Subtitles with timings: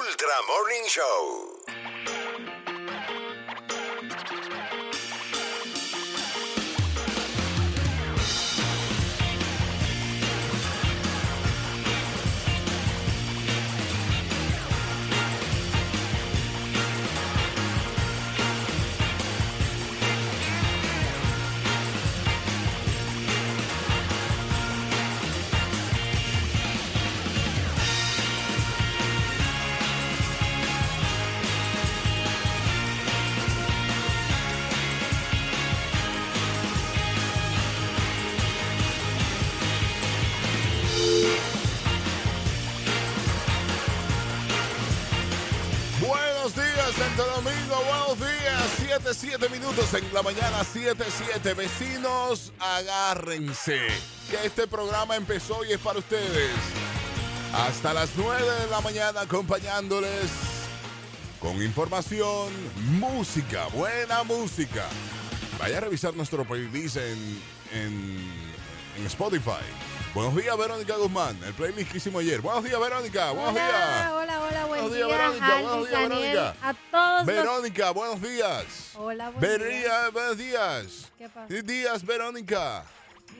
[0.00, 1.89] Ultra Morning Show.
[48.98, 50.64] 7, 7 minutos en la mañana.
[50.64, 51.54] 7, 7.
[51.54, 53.78] Vecinos, agárrense.
[54.28, 56.50] Que este programa empezó y es para ustedes.
[57.54, 60.28] Hasta las 9 de la mañana acompañándoles
[61.38, 62.52] con información,
[62.98, 64.88] música, buena música.
[65.60, 68.32] Vaya a revisar nuestro playlist en, en,
[68.98, 69.62] en Spotify.
[70.12, 71.38] Buenos días, Verónica Guzmán.
[71.44, 72.40] El playlist que hicimos ayer.
[72.40, 73.30] Buenos días, Verónica.
[73.30, 74.12] Buenos hola, días.
[74.12, 76.68] Hola, hola, buen Buenos día, días, Verónica, buenos días, Daniel, Verónica.
[76.68, 77.26] a todos los...
[77.26, 78.64] Verónica, buenos días.
[78.96, 79.58] Hola, buen día.
[79.58, 81.12] Vería, buenos días.
[81.16, 81.46] ¿Qué pasa?
[81.62, 82.84] Días, Verónica.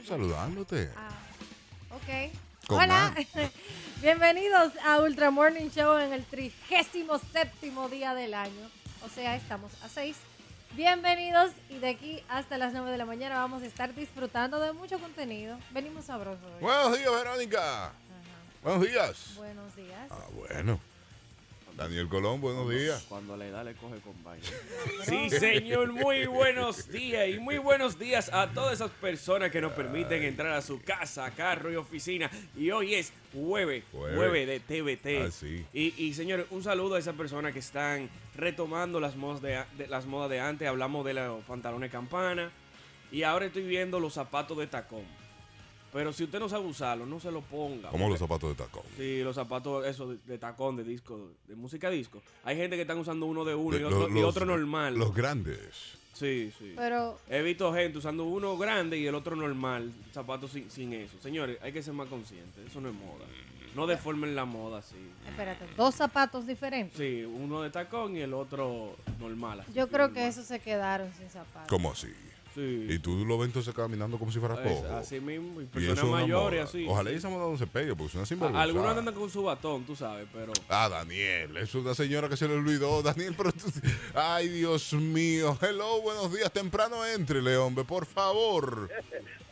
[0.07, 0.91] Saludándote.
[0.97, 1.11] Ah,
[1.97, 2.33] ok.
[2.69, 3.17] Con Hola,
[4.01, 8.71] bienvenidos a Ultra Morning Show en el trigésimo séptimo día del año.
[9.05, 10.17] O sea, estamos a seis.
[10.77, 14.73] Bienvenidos y de aquí hasta las 9 de la mañana vamos a estar disfrutando de
[14.73, 15.59] mucho contenido.
[15.73, 16.61] Venimos sabrosos hoy.
[16.61, 17.87] Buenos días, Verónica.
[17.87, 17.95] Ajá.
[18.63, 19.35] Buenos días.
[19.37, 20.09] Buenos días.
[20.11, 20.81] Ah, bueno.
[21.81, 23.07] Daniel Colón, buenos días.
[23.09, 24.45] Cuando la edad le coge con vaina.
[25.07, 29.73] Sí, señor, muy buenos días y muy buenos días a todas esas personas que nos
[29.73, 32.31] permiten entrar a su casa, carro y oficina.
[32.55, 34.15] Y hoy es jueves, Jueves.
[34.15, 35.27] jueves de TVT.
[35.27, 35.65] Ah, sí.
[35.73, 39.87] Y, y señores, un saludo a esas personas que están retomando las modas de, de-
[39.89, 40.69] las modas de antes.
[40.69, 42.51] Hablamos de los pantalones campana
[43.11, 45.05] y ahora estoy viendo los zapatos de tacón.
[45.93, 47.89] Pero si usted no sabe usarlo, no se lo ponga.
[47.91, 48.83] Como los zapatos de tacón.
[48.97, 52.23] Sí, los zapatos esos de, de tacón, de disco, de música disco.
[52.45, 54.95] Hay gente que están usando uno de uno De- y, otro, los- y otro normal.
[54.97, 55.99] Los grandes.
[56.13, 56.75] Sí, sí.
[56.77, 61.17] Pero He visto gente usando uno grande y el otro normal, zapatos sin, sin eso.
[61.21, 62.67] Señores, hay que ser más conscientes.
[62.69, 63.25] Eso no es moda.
[63.75, 64.97] No deformen la moda así.
[65.29, 66.99] espérate, dos zapatos diferentes.
[66.99, 69.61] Sí, uno de tacón y el otro normal.
[69.61, 71.69] así, Yo creo que esos se quedaron sin zapatos.
[71.69, 72.09] ¿Cómo así?
[72.55, 72.87] Sí.
[72.89, 74.95] Y tú lo ves entonces caminando como si fuera Es cojo.
[74.97, 75.61] así mismo.
[75.61, 76.85] Y Y personas mayores así.
[76.89, 77.17] Ojalá sí.
[77.17, 78.63] esa moda no se pegue, porque es una sinvergüenza.
[78.63, 80.53] Algunos andan con su batón, tú sabes, pero...
[80.69, 83.03] Ah, Daniel, es una señora que se le olvidó.
[83.05, 83.67] Daniel, pero tú...
[84.15, 85.57] Ay, Dios mío.
[85.61, 86.53] Hello, buenos días.
[86.53, 88.91] Temprano entre, hombre, por favor.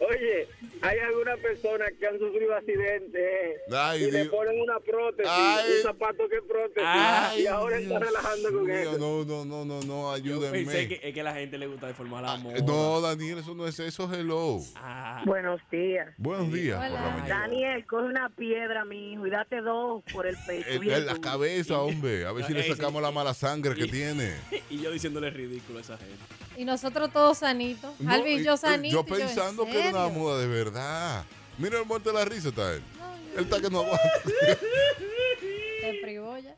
[0.01, 0.47] Oye,
[0.81, 5.73] hay algunas personas que han sufrido accidentes eh, Ay, y le ponen una prótesis, Ay.
[5.77, 8.99] un zapato que es prótesis, Ay, y ahora está Dios relajando con mío, eso.
[8.99, 10.59] No, no, no, no, no, Yo ayúdenme.
[10.65, 12.59] pensé que es que a la gente le gusta deformar la Ah, moda.
[12.65, 14.09] no, Daniel, eso no es eso.
[14.13, 14.61] Hello.
[14.77, 16.15] Ah, Buenos días.
[16.17, 17.11] Buenos días por la Hola.
[17.17, 17.41] mañana.
[17.41, 20.69] Daniel, coge una piedra, mi hijo, y date dos por el pecho.
[20.71, 21.23] En, bien en la duro.
[21.23, 22.25] cabeza, hombre.
[22.25, 24.33] A ver si le sacamos la mala sangre que Y- tiene.
[24.71, 26.15] y yo diciéndole ridículo a esa gente.
[26.59, 27.93] Y nosotros todos sanitos.
[28.01, 28.93] No, y- yo y sanito.
[28.93, 31.25] Yo y ¿en pensando que era una moda de verdad.
[31.57, 32.83] Mira el muerto de la risa, está él.
[32.99, 34.05] No, Él está que no aguanta.
[35.81, 36.55] Te privó ya.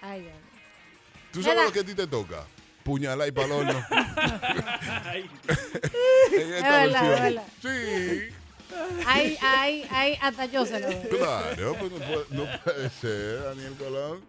[0.00, 0.30] Ay, mío.
[1.32, 2.44] ¿Tú sabes lo que a ti te toca?
[2.84, 3.84] Puñalar y pa'l horno.
[5.04, 5.28] Ay,
[6.32, 7.22] en esta Es verdad, es versión.
[7.22, 7.44] verdad.
[7.60, 8.34] Sí,
[9.06, 11.08] Ay, ay, ay, hasta yo se lo doy.
[11.08, 11.74] claro.
[11.78, 14.20] Pues no, puede, no puede ser, Daniel Colón.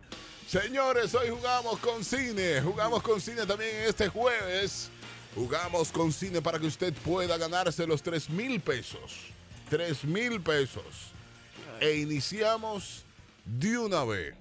[0.47, 2.61] Señores, hoy jugamos con cine.
[2.61, 4.89] Jugamos con cine también este jueves.
[5.35, 9.25] Jugamos con cine para que usted pueda ganarse los 3 mil pesos.
[9.69, 11.11] 3 mil pesos.
[11.81, 13.03] E iniciamos
[13.43, 14.35] de una vez.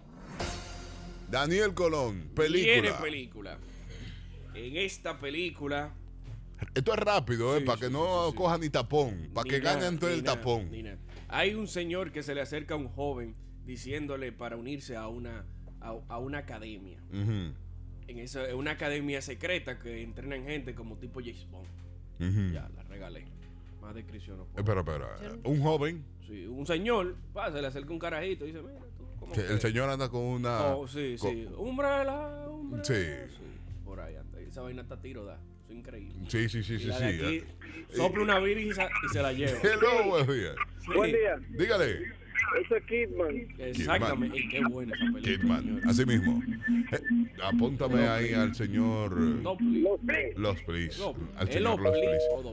[1.28, 3.00] Daniel Colón, película.
[3.00, 3.58] película.
[4.54, 5.92] En esta película.
[6.72, 7.60] Esto es rápido, ¿eh?
[7.60, 9.28] Sí, para que sí, no coja ni tapón.
[9.34, 10.70] Para ni que todo ni el tapón.
[11.26, 13.34] Hay un señor que se le acerca a un joven
[13.64, 15.44] diciéndole para unirse a una,
[15.88, 16.98] a, a una academia.
[17.10, 17.52] Ujú,
[18.08, 22.52] En esa, una academia secreta que entrenan gente como tipo James Bond.
[22.52, 23.24] Ya, la regalé.
[23.80, 24.80] Más descripción no puedo.
[24.80, 25.38] Espera, espera.
[25.44, 26.04] Un joven.
[26.26, 29.42] Sí, un señor, va, se le acerca un carajito y dice, mira, tú, ¿cómo que-
[29.46, 30.74] el señor anda con una.
[30.74, 31.46] Oh, sí, con- sí.
[31.56, 32.84] Umbrella, umbrella.
[32.84, 33.36] Sí.
[33.84, 34.40] Por ahí anda.
[34.40, 35.34] Esa vaina está a tiro, da.
[35.34, 36.14] Eso es increíble.
[36.28, 36.86] Sí, sí, sí, Y sí.
[36.86, 37.04] la sí.
[37.04, 37.42] aquí
[37.94, 39.58] sopla una virgen y, se- y se la lleva.
[39.62, 40.56] Hello, buenos días.
[40.84, 42.12] Sí, Buen día, Dígale,
[42.62, 43.36] eso es Kidman.
[43.58, 44.48] Exactamente.
[44.50, 45.22] Qué buena esa película.
[45.38, 45.62] Kidman.
[45.64, 45.88] señor.
[45.88, 46.42] Así mismo.
[46.92, 47.00] Eh,
[47.42, 49.12] apúntame ahí al señor.
[49.12, 49.80] eh, No, please.
[49.82, 50.36] Los Blitz.
[50.38, 50.98] Los Please.
[51.00, 51.92] No, Al ¿es señor Los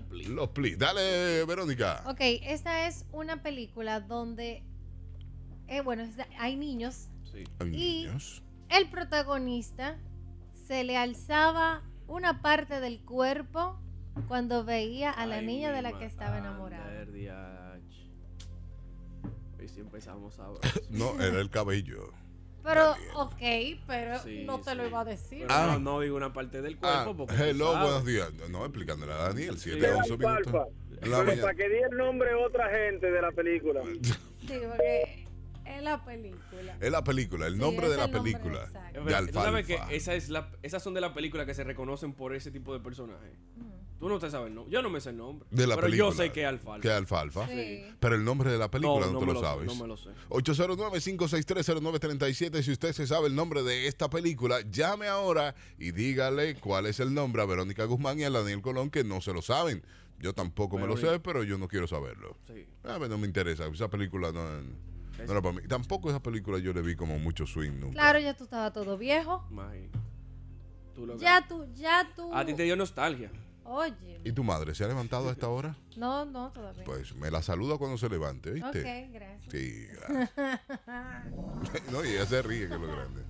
[0.09, 0.29] Please?
[0.33, 0.77] Los Please.
[0.77, 2.03] Dale, Verónica.
[2.07, 4.63] Ok, esta es una película donde,
[5.67, 6.03] eh, bueno,
[6.39, 7.43] hay niños Sí.
[7.59, 8.43] Ay, Y- niños.
[8.69, 9.97] El protagonista
[10.67, 13.79] se le alzaba una parte del cuerpo
[14.27, 16.83] cuando veía a la Ay, niña de la que estaba enamorada.
[19.73, 20.59] Si empezamos ahora.
[20.89, 22.11] No, era el cabello.
[22.63, 23.41] Pero, ok,
[23.87, 25.39] pero Sí, no te lo iba a decir.
[25.41, 25.67] Pero Ah.
[25.73, 27.35] no, no digo una parte del Ah, cuerpo porque.
[27.35, 28.31] tú hello, buenos días.
[28.49, 29.85] No, explicándole a Daniel, 7 Sí.
[29.97, 30.67] 11 minutos.
[31.01, 33.81] Pero para que di el nombre a otra gente de la película.
[33.83, 35.22] Sí, porque
[35.65, 36.77] es la película.
[36.79, 38.63] Es la película, el Sí, nombre de la película.
[38.63, 38.87] exacto.
[38.87, 39.93] Es De verdad, Tú sabes que alfalfa.
[39.95, 42.79] esa es la, esas son de las películas que se reconocen por ese tipo de
[42.79, 43.31] personajes.
[43.99, 44.73] Tú no te sabes el nombre.
[44.73, 45.47] Yo no me sé el nombre.
[45.49, 46.09] De la pero película.
[46.09, 46.81] yo sé que es alfalfa.
[46.81, 47.47] Que es alfalfa.
[47.47, 47.85] Sí.
[48.01, 49.65] Pero el nombre de la película no, no te me lo, sé, sabes.
[49.65, 50.09] No me lo sé.
[50.29, 52.61] 809-5630937.
[52.63, 56.99] Si usted se sabe el nombre de esta película, llame ahora y dígale cuál es
[56.99, 59.83] el nombre a Verónica Guzmán y a Daniel Colón, que no se lo saben.
[60.19, 62.37] Yo tampoco me lo sé, pero yo no quiero saberlo.
[62.47, 62.65] Sí.
[62.83, 63.65] A mí no me interesa.
[63.67, 64.43] Esa película no,
[65.25, 65.61] no era para mí.
[65.67, 67.93] Tampoco esa película yo le vi como mucho swing nunca.
[67.93, 69.45] Claro, ya tú estabas todo viejo.
[69.51, 69.99] Imagínate.
[70.93, 72.33] Tú lo que- Ya tú, ya tú.
[72.33, 73.31] A ti te dio nostalgia.
[73.65, 74.21] Oye.
[74.25, 75.75] ¿Y tu madre se ha levantado a esta hora?
[75.97, 76.83] No, no, todavía.
[76.85, 79.09] Pues me la saluda cuando se levante, ok, ¿viste?
[79.13, 79.51] gracias.
[79.51, 80.31] Sí, gracias.
[81.91, 83.23] no, y ella se ríe que es lo grande.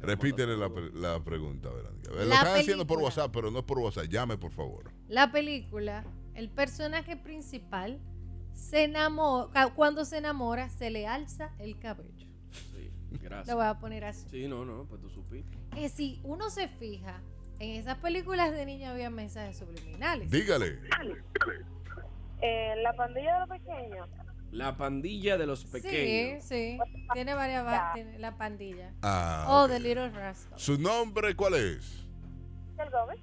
[0.00, 2.10] Repítele la, pre- la pregunta, Verónica.
[2.10, 3.04] Lo La están haciendo por película.
[3.04, 4.04] WhatsApp, pero no es por WhatsApp.
[4.06, 4.92] Llame, por favor.
[5.08, 6.04] La película,
[6.34, 8.00] el personaje principal
[8.58, 12.26] se enamora, cuando se enamora se le alza el cabello.
[12.72, 12.90] Sí.
[13.12, 13.56] Lo Gracias.
[13.56, 14.26] voy a poner así.
[14.30, 15.56] Sí, no, no, pues tú supiste.
[15.74, 17.20] Que si uno se fija,
[17.60, 20.30] en esas películas de niños había mensajes subliminales.
[20.30, 20.78] Dígale.
[22.40, 24.08] Eh, la pandilla de los pequeños.
[24.50, 26.44] La pandilla de los Sí, pequeños.
[26.44, 26.78] sí.
[27.12, 28.92] Tiene varias, va- tiene la pandilla.
[29.02, 29.70] Ah, Oh, ok.
[29.70, 30.58] The Little Rascal.
[30.58, 32.06] ¿Su nombre cuál es?
[32.78, 33.18] ¿El Gómez?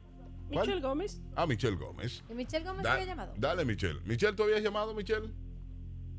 [0.50, 0.68] ¿Cuál?
[0.68, 1.22] Michelle Gómez.
[1.36, 2.24] Ah, Michelle Gómez.
[2.30, 3.34] ¿Y Michelle Gómez Da- había llamado?
[3.38, 4.00] Dale, Michelle.
[4.06, 5.28] ¿Michelle, ¿tú habías llamado, Michelle?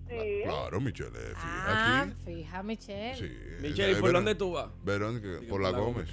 [0.09, 0.41] Sí.
[0.45, 1.11] Claro, Michelle.
[1.19, 2.13] eh, fija Ah, aquí.
[2.25, 3.17] fija Michelle.
[3.17, 3.37] Sí.
[3.61, 4.69] Michelle, ¿y Eh, por Verón- dónde tú vas?
[4.85, 6.09] Verónica, por la Gómez.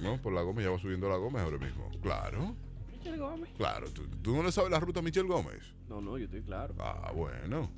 [0.00, 1.90] No, por la Gómez, ya va subiendo la Gómez ahora mismo.
[2.02, 2.54] Claro,
[2.92, 3.50] Michelle Gómez.
[3.56, 3.88] claro.
[3.90, 5.60] ¿Tú, tú no le sabes la ruta a Michelle Gómez?
[5.88, 6.74] No, no, yo estoy claro.
[6.78, 7.70] Ah, bueno.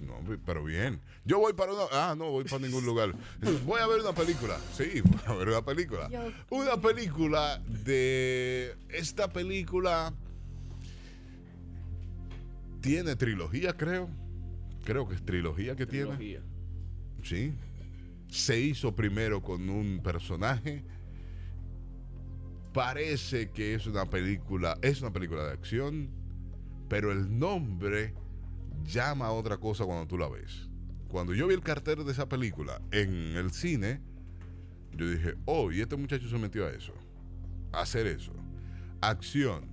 [0.00, 1.00] No, pero bien.
[1.24, 1.84] Yo voy para una...
[1.92, 3.14] Ah, no, voy para ningún lugar.
[3.64, 4.58] Voy a ver una película.
[4.76, 6.10] Sí, voy a ver una película.
[6.50, 8.76] Una película de...
[8.90, 10.12] Esta película
[12.80, 14.10] tiene trilogía, creo.
[14.84, 16.16] Creo que es trilogía que tiene.
[16.16, 16.42] Trilogía.
[17.22, 17.54] Sí.
[18.28, 20.84] Se hizo primero con un personaje.
[22.74, 26.10] Parece que es una película, es una película de acción,
[26.88, 28.12] pero el nombre
[28.84, 30.68] llama a otra cosa cuando tú la ves.
[31.08, 34.00] Cuando yo vi el cartel de esa película en el cine,
[34.92, 36.92] yo dije, oh, y este muchacho se metió a eso,
[37.72, 38.32] a hacer eso.
[39.00, 39.68] Acción,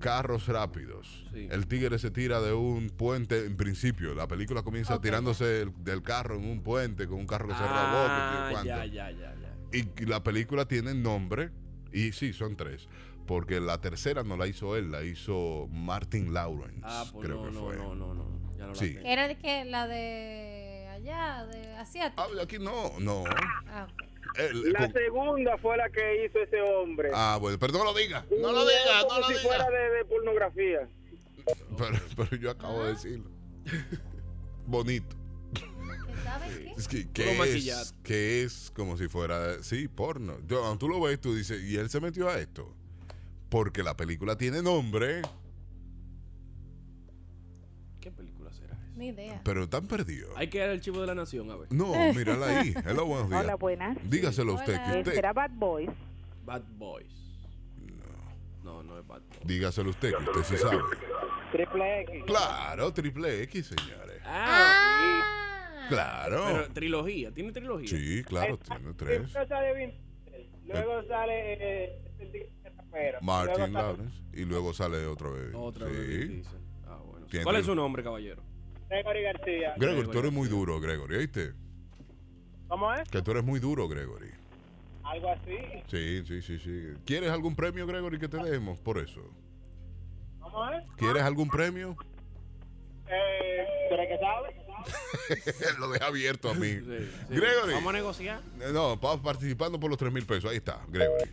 [0.00, 1.26] carros rápidos.
[1.32, 1.48] Sí.
[1.50, 4.14] El tigre se tira de un puente en principio.
[4.14, 7.60] La película comienza tirándose del, del carro en un puente con un carro que se
[7.62, 8.68] Ah, sé cuánto.
[8.68, 9.34] ya, ya, ya,
[9.72, 11.50] y la película tiene nombre,
[11.92, 12.88] y sí, son tres.
[13.30, 16.80] Porque la tercera no la hizo él, la hizo Martin Lawrence.
[16.82, 17.76] Ah, pues creo no, que no, fue.
[17.76, 18.24] no, no, no.
[18.58, 18.96] Ya no la Sí.
[18.96, 22.20] Que era el que la de allá, de asiático.
[22.20, 23.22] Ah, aquí no, no.
[23.68, 24.02] Ah, ok.
[24.36, 27.10] El- La con- segunda fue la que hizo ese hombre.
[27.14, 28.26] ah, bueno, pero no lo diga.
[28.32, 29.44] No lo diga, no lo si diga.
[29.44, 30.88] fuera de, de pornografía.
[31.78, 33.30] Pero, pero yo acabo de decirlo.
[34.66, 35.14] Bonito.
[35.54, 36.72] ¿Que ¿Sabes qué?
[36.76, 37.82] Es que, que maquillado.
[37.82, 40.36] es, que es como si fuera, sí, porno.
[40.48, 42.74] Yo, cuando tú lo ves, tú dices, ¿y él se metió a esto?
[43.50, 45.22] Porque la película tiene nombre,
[48.00, 48.96] ¿Qué película será esa?
[48.96, 49.40] Ni idea.
[49.44, 50.30] pero tan perdido.
[50.36, 51.68] Hay que ir al archivo de la nación, a ver.
[51.72, 52.72] No, mírala ahí.
[52.86, 53.42] Hello, buenos días.
[53.44, 53.98] Hola, buenas.
[54.08, 54.92] Dígaselo a usted, Hola.
[54.92, 55.90] que usted, era Bad Boys.
[56.46, 57.12] Bad Boys.
[58.62, 59.40] No, no es Bad Boys.
[59.46, 60.78] dígaselo usted, que usted sí sabe.
[61.52, 62.24] Triple X.
[62.26, 64.22] Claro, triple X, señores.
[64.24, 64.76] Ah,
[65.26, 65.86] Ah.
[65.88, 66.44] Claro.
[66.46, 67.32] pero trilogía.
[67.32, 67.88] ¿Tiene trilogía?
[67.88, 69.22] Sí, claro, tiene tres.
[70.66, 72.59] Luego sale eh,
[73.22, 74.16] Martin Lawrence.
[74.32, 75.50] Y luego sale otra vez.
[75.54, 75.92] Otra sí.
[75.92, 76.50] vez dice.
[76.86, 77.26] Ah, bueno.
[77.26, 78.42] Tiene ¿Cuál es su nombre, caballero?
[78.88, 79.74] Gregory García.
[79.76, 81.52] Gregory, tú eres muy duro, Gregory, ¿oíste?
[82.68, 83.08] ¿Cómo es?
[83.08, 84.30] Que tú eres muy duro, Gregory.
[85.04, 85.56] Algo así.
[85.88, 86.94] Sí, sí, sí, sí.
[87.04, 89.22] ¿Quieres algún premio, Gregory, que te demos por eso?
[90.40, 90.84] ¿Cómo es?
[90.96, 91.96] ¿Quieres algún premio?
[93.08, 94.56] Eh, ¿Tú eres que sabes?
[95.78, 96.68] Lo deja abierto a mí.
[96.68, 96.84] Sí,
[97.28, 97.34] sí.
[97.34, 97.74] Gregory.
[97.74, 98.40] Vamos a negociar.
[98.72, 100.50] No, pa- participando por los 3 mil pesos.
[100.50, 101.30] Ahí está, Gregory.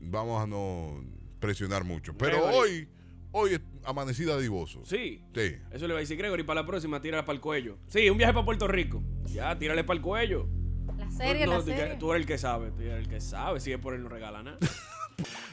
[0.00, 1.02] Vamos a no
[1.40, 2.16] presionar mucho.
[2.16, 2.56] Pero Gregory.
[2.56, 2.88] hoy,
[3.32, 4.84] hoy es amanecida divoso.
[4.84, 5.22] Sí.
[5.34, 5.56] Sí.
[5.70, 7.78] Eso le va a decir Gregory para la próxima, tírala para el cuello.
[7.86, 9.02] Sí, un viaje para Puerto Rico.
[9.26, 10.48] Ya, tírale para el cuello.
[10.96, 11.96] La serie, No, la tú- serie.
[11.96, 13.60] Tú eres el que sabe, tú eres el que sabe.
[13.60, 14.58] Si es por él no regala nada.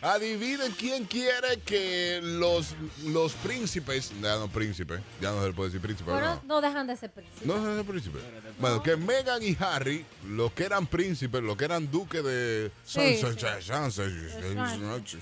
[0.01, 5.69] Adivinen quién quiere que los, los príncipes, ya no príncipe, ya no se le puede
[5.69, 6.41] decir príncipe, Bueno, no.
[6.45, 7.45] no dejan de ser príncipes.
[7.47, 8.19] No es el príncipe.
[8.59, 12.99] Bueno, que Meghan y Harry, los que eran príncipes, los que eran duques de Sí,
[12.99, 13.71] Sunset- sí.
[13.71, 15.21] Sunset- Sunset.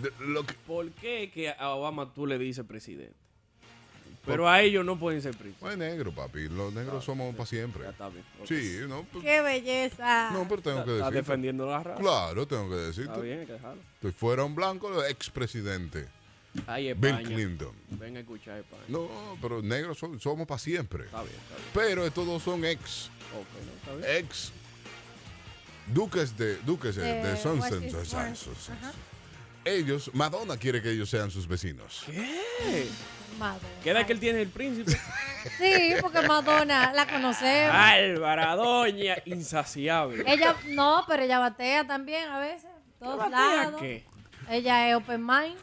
[0.00, 3.16] de- lo que- ¿Por qué que a Obama tú le dices presidente?
[4.26, 5.62] Pero a ellos no pueden ser príncipes.
[5.62, 6.48] No es negro, papi.
[6.48, 7.84] Los negros somos para siempre.
[7.84, 8.24] Ya está bien.
[8.40, 8.46] ok.
[8.46, 10.30] Sí, no, pues- ¡Qué belleza!
[10.32, 11.22] no, pero tengo que Está decir.
[11.24, 12.00] defendiendo la raza.
[12.00, 13.20] Claro, tengo que Está decirte.
[13.20, 13.82] bien, hay que dejarlo.
[14.02, 16.08] Si fuera un blanco, expresidente.
[16.66, 17.28] Ahí Bill España.
[17.28, 17.72] Clinton.
[17.90, 18.82] Ven a escuchar España.
[18.88, 19.08] No,
[19.42, 21.04] pero negros son- somos para siempre.
[21.04, 21.68] Está bien, está bien.
[21.74, 24.24] Pero estos dos son ex, Ok, no, está bien.
[24.24, 24.52] ex
[25.92, 27.72] duques de, duques de, De de Sunset.
[27.74, 28.06] Washington.
[28.06, 28.74] Sunset.
[28.82, 28.92] Ajá.
[29.64, 32.04] Ellos, Madonna quiere que ellos sean sus vecinos.
[32.06, 32.86] ¿Qué?
[33.38, 33.68] Madonna.
[33.82, 34.98] ¿Qué edad que él tiene el príncipe?
[35.58, 37.72] Sí, porque Madonna la conocemos.
[37.72, 40.24] Álvara, doña, insaciable.
[40.26, 42.68] Ella, no, pero ella batea también a veces.
[42.98, 43.80] Todos ¿Batea lados.
[43.80, 44.04] qué?
[44.50, 45.56] Ella es open mind.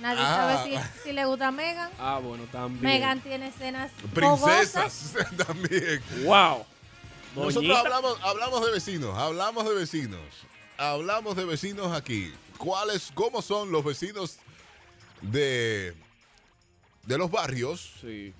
[0.00, 0.56] Nadie Ah.
[0.64, 1.90] sabe si, si le gusta a Megan.
[1.98, 2.82] Ah, bueno, también.
[2.82, 5.12] Megan tiene escenas Princesas
[5.46, 6.02] también.
[6.24, 6.64] Wow.
[7.36, 10.20] Nosotros hablamos, hablamos de vecinos, hablamos de vecinos,
[10.78, 12.32] hablamos de vecinos aquí.
[12.56, 14.38] ¿Cuáles, cómo son los vecinos
[15.20, 15.94] de,
[17.08, 18.32] de los barrios Sí.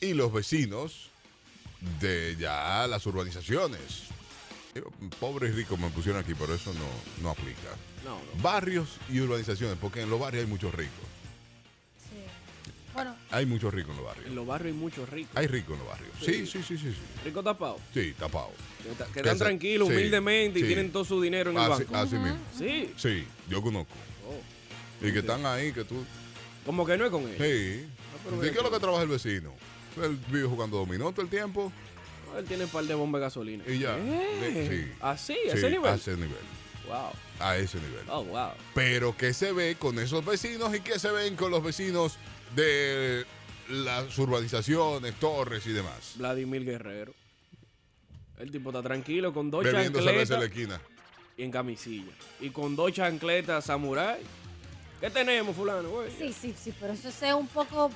[0.00, 1.10] y los vecinos
[2.00, 4.04] de ya las urbanizaciones?
[5.20, 6.86] Pobre y rico me pusieron aquí, pero eso no,
[7.22, 7.68] no aplica.
[8.04, 8.42] No, no.
[8.42, 10.94] Barrios y urbanizaciones, porque en los barrios hay muchos ricos.
[11.98, 12.16] Sí.
[12.94, 14.34] Bueno, Hay muchos ricos en los En barrios.
[14.34, 15.36] los barrios hay muchos ricos.
[15.36, 16.12] Hay ricos en los barrios.
[16.24, 16.90] Sí, sí, sí, sí.
[16.92, 17.80] Sí, Ricos tapados.
[17.92, 18.52] sí tapado.
[18.82, 20.68] Que, ta- que Que están tranquilos, sí, humildemente y sí.
[20.68, 21.96] tienen todo su dinero en el Así, banco.
[21.96, 22.38] así mismo.
[22.56, 22.92] Sí.
[22.96, 23.92] Sí, yo conozco.
[24.26, 25.06] Oh.
[25.06, 26.02] Y que están ahí, que tú.
[26.64, 27.36] Como que no es con ellos.
[27.38, 27.42] Sí.
[27.42, 27.86] ¿De
[28.36, 29.52] mira qué es lo que- que trabaja el vecino?
[30.02, 31.70] Él vive jugando dominó todo el tiempo
[32.38, 33.64] Él tiene un par de bombas de gasolina.
[33.66, 33.96] y ya.
[33.96, 34.90] Sí.
[35.00, 35.90] Así, Sí, a ese nivel.
[35.92, 36.30] A ese nivel.
[36.86, 37.10] Wow.
[37.40, 38.04] A ese nivel.
[38.08, 38.50] Oh, wow.
[38.74, 42.16] Pero ¿qué se ve con esos vecinos y qué se ven con los vecinos
[42.56, 43.24] de
[43.68, 46.14] las urbanizaciones, torres y demás?
[46.16, 47.12] Vladimir Guerrero.
[48.38, 50.80] El tipo está tranquilo con dos cerveza en la chancletas esquina.
[51.36, 52.12] y en camisilla.
[52.40, 54.20] Y con dos chancletas samurai.
[55.02, 55.90] ¿Qué tenemos, fulano?
[55.90, 56.12] güey?
[56.12, 57.90] sí, sí, sí, pero eso es un poco.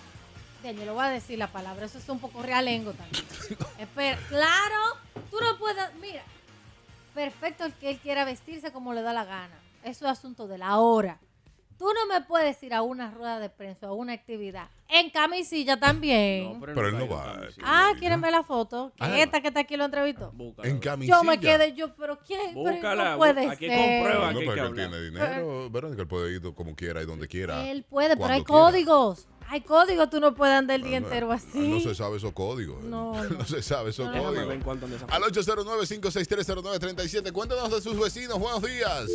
[0.64, 3.24] Yo le voy a decir la palabra, eso es un poco realengo también.
[3.78, 4.82] Espera, claro,
[5.30, 5.94] tú no puedes.
[6.00, 6.24] Mira,
[7.14, 9.54] perfecto el que él quiera vestirse como le da la gana.
[9.84, 11.20] Eso es asunto de la hora.
[11.78, 15.10] Tú no me puedes ir a una rueda de prensa o a una actividad en
[15.10, 16.54] camisilla también.
[16.58, 17.40] No, Pero él no va.
[17.62, 18.92] ah, ¿quieren ver la foto?
[18.96, 19.18] Que Ah.
[19.22, 20.30] esta que está aquí lo entrevistó.
[20.32, 20.68] Búscala.
[20.68, 21.16] En camisilla.
[21.18, 22.54] Yo me quedé, yo, pero ¿quién?
[22.54, 23.76] Búscala, no puede aquí ser.
[24.02, 24.32] comprueba.
[24.32, 27.68] No, que que él tiene dinero, Verónica, él puede ir como quiera y donde quiera.
[27.68, 28.60] Él puede, pero hay quiera.
[28.62, 29.28] códigos.
[29.48, 31.58] Hay códigos, tú no puedes andar el día No, entero no, así.
[31.68, 32.82] No se sabe esos códigos.
[32.82, 33.22] No, no.
[33.30, 33.44] no.
[33.44, 34.48] se sabe esos códigos.
[34.48, 34.86] Al foto.
[35.40, 37.32] 809-56309-37.
[37.32, 38.38] Cuéntanos de sus vecinos.
[38.40, 39.06] Buenos días.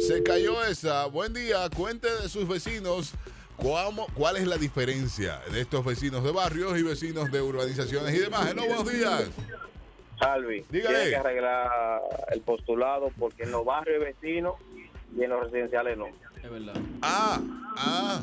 [0.00, 1.06] Se cayó esa.
[1.06, 1.68] Buen día.
[1.74, 3.12] Cuente de sus vecinos.
[3.56, 8.18] ¿Cómo- ¿Cuál es la diferencia de estos vecinos de barrios y vecinos de urbanizaciones y
[8.18, 8.48] demás?
[8.50, 9.30] Hello, buenos días.
[10.18, 10.94] Salvi, Dígale.
[10.96, 11.70] tiene que arreglar
[12.32, 14.54] el postulado porque en los barrios vecinos
[15.16, 16.06] y en los residenciales no.
[16.42, 16.74] Es verdad.
[17.02, 17.40] Ah,
[17.76, 18.22] ah.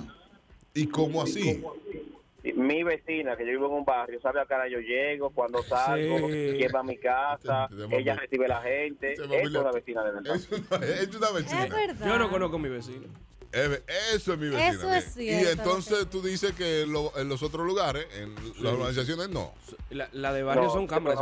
[0.76, 1.50] ¿Y cómo así?
[1.50, 2.13] Y
[2.44, 6.28] Mi vecina, que yo vivo en un barrio, sabe a cara yo llego, cuando salgo,
[6.30, 6.56] Sí.
[6.58, 9.14] quién va a mi casa, ella recibe a la gente.
[9.16, 10.36] te- Esa es una vecina de verdad.
[10.36, 11.64] Es una, es una vecina.
[11.66, 12.08] Es verdad.
[12.08, 13.08] Yo no conozco a mi vecino.
[13.52, 13.82] Es-
[14.14, 14.70] Eso es mi vecina.
[14.70, 18.74] Eso es cierto, Y entonces tú dices que lo- en los otros lugares, en las
[18.74, 19.54] urbanizaciones, no.
[19.90, 21.20] La, la de barrio No, son cámaras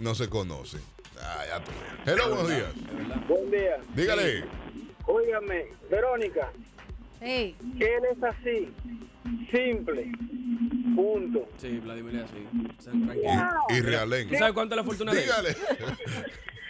[0.00, 0.80] no, se conocen.
[1.20, 1.70] Ah, ya tú.
[2.06, 2.72] Hello, buenos días.
[3.28, 3.78] Buen día.
[3.94, 4.44] Dígale.
[5.06, 6.52] Óigame, Verónica,
[7.20, 7.56] Sí.
[7.78, 8.72] que él es así,
[9.50, 10.10] simple,
[10.94, 11.48] punto.
[11.58, 12.46] Sí, Vladimir es así.
[13.70, 14.30] Y, y realengo.
[14.30, 15.24] ¿Tú sabes cuánto es la fortuna de él?
[15.26, 15.56] Dígale.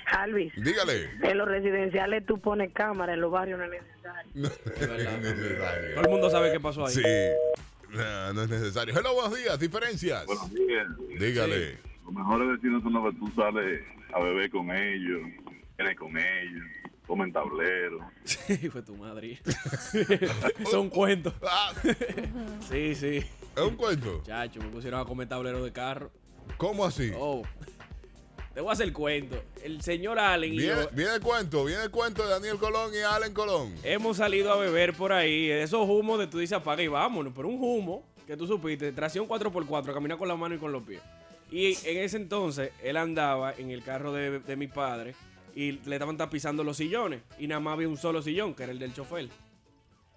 [0.07, 1.11] Alvis, Dígale.
[1.23, 4.31] en los residenciales tú pones cámara, en los barrios no es necesario.
[4.35, 5.95] No, Es verdad, no es necesario.
[5.95, 6.95] Todo el mundo sabe qué pasó ahí.
[6.95, 7.03] Sí.
[7.91, 8.99] No, no es necesario.
[8.99, 9.59] Hello, buenos días.
[9.59, 10.25] Diferencias.
[10.27, 10.87] Buenos días.
[11.19, 11.77] Dígale.
[12.05, 13.83] Los mejores vecinos son los que tú sales
[14.15, 15.21] a beber con ellos,
[15.77, 16.65] vienes con ellos,
[17.09, 17.99] comen tablero.
[18.25, 19.41] Sí, fue tu madre.
[20.71, 21.35] Son cuentos.
[22.69, 23.17] Sí, sí.
[23.17, 24.23] es un cuento.
[24.25, 26.11] Chacho, me pusieron a comer tablero de carro.
[26.59, 27.11] ¿Cómo así?
[27.17, 27.43] Oh.
[28.53, 29.43] Te voy a hacer el cuento.
[29.62, 31.65] El señor Allen y Viene, yo viene el cuento.
[31.65, 33.75] Viene el cuento de Daniel Colón y Allen Colón.
[33.83, 35.50] hemos salido a beber por ahí.
[35.50, 37.33] Esos humos de tú dices apaga y vámonos.
[37.35, 40.83] Pero un humo que tú supiste, tracción 4x4, caminar con la mano y con los
[40.83, 41.00] pies.
[41.50, 45.15] Y en ese entonces él andaba en el carro de, de mi padre
[45.59, 47.21] y le estaban tapizando los sillones.
[47.37, 49.29] Y nada más había un solo sillón, que era el del chofer.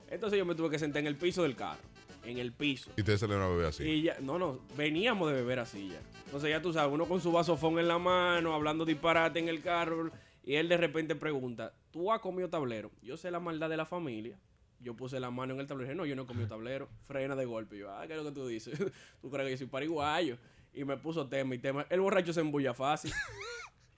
[0.07, 1.81] Entonces yo me tuve que sentar en el piso del carro.
[2.23, 2.91] En el piso.
[2.95, 3.83] Y ustedes salieron a beber así.
[3.83, 5.99] Y ya, no, no, veníamos de beber así ya.
[6.25, 9.63] Entonces ya tú sabes, uno con su vasofón en la mano, hablando disparate en el
[9.63, 10.11] carro,
[10.43, 12.91] y él de repente pregunta, tú has comido tablero.
[13.01, 14.37] Yo sé la maldad de la familia.
[14.79, 16.87] Yo puse la mano en el tablero y dije, no, yo no he comido tablero.
[17.07, 17.77] Frena de golpe.
[17.77, 18.77] Y yo, ah, ¿qué es lo que tú dices?
[19.23, 20.37] tú crees que yo soy pariguayo.
[20.71, 21.87] Y me puso tema y tema.
[21.89, 23.11] El borracho se embulla fácil.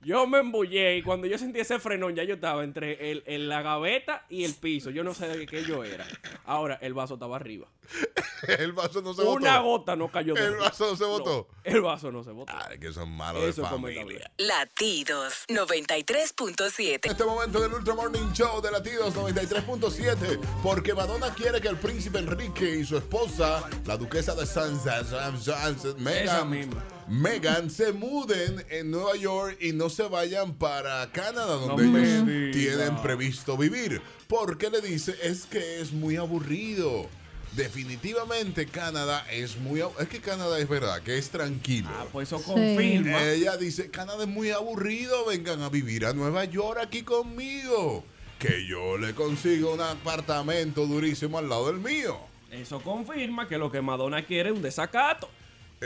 [0.05, 3.47] Yo me embullé y cuando yo sentí ese frenón ya yo estaba entre el, el-
[3.49, 4.89] la gaveta y el piso.
[4.89, 6.05] Yo no sé de qué yo era.
[6.45, 7.67] Ahora, el vaso estaba arriba.
[8.45, 9.69] El vaso no se Una botó.
[9.69, 10.33] gota no cayó.
[10.33, 10.63] de El arriba.
[10.65, 11.47] vaso no se botó.
[11.63, 12.51] el vaso no se botó.
[12.69, 14.29] Ay, que son malos Eso de familia.
[14.37, 16.99] Latidos 93.7.
[17.05, 21.77] En este momento del Ultra Morning Show de Latidos 93.7, porque Madonna quiere que el
[21.77, 26.83] príncipe Enrique y su esposa, la duquesa de Sunset, Esa Megan, misma.
[27.13, 32.99] Megan, se muden en Nueva York y no se vayan para Canadá, donde ellos tienen
[33.03, 34.01] previsto vivir.
[34.27, 37.07] Porque le dice, es que es muy aburrido.
[37.51, 39.81] Definitivamente Canadá es muy...
[39.99, 41.87] Es que Canadá es verdad, que es tranquilo.
[41.91, 43.23] Ah, pues eso confirma.
[43.25, 48.03] Ella dice, Canadá es muy aburrido, vengan a vivir a Nueva York aquí conmigo.
[48.39, 52.17] Que yo le consigo un apartamento durísimo al lado del mío.
[52.49, 55.29] Eso confirma que lo que Madonna quiere es un desacato.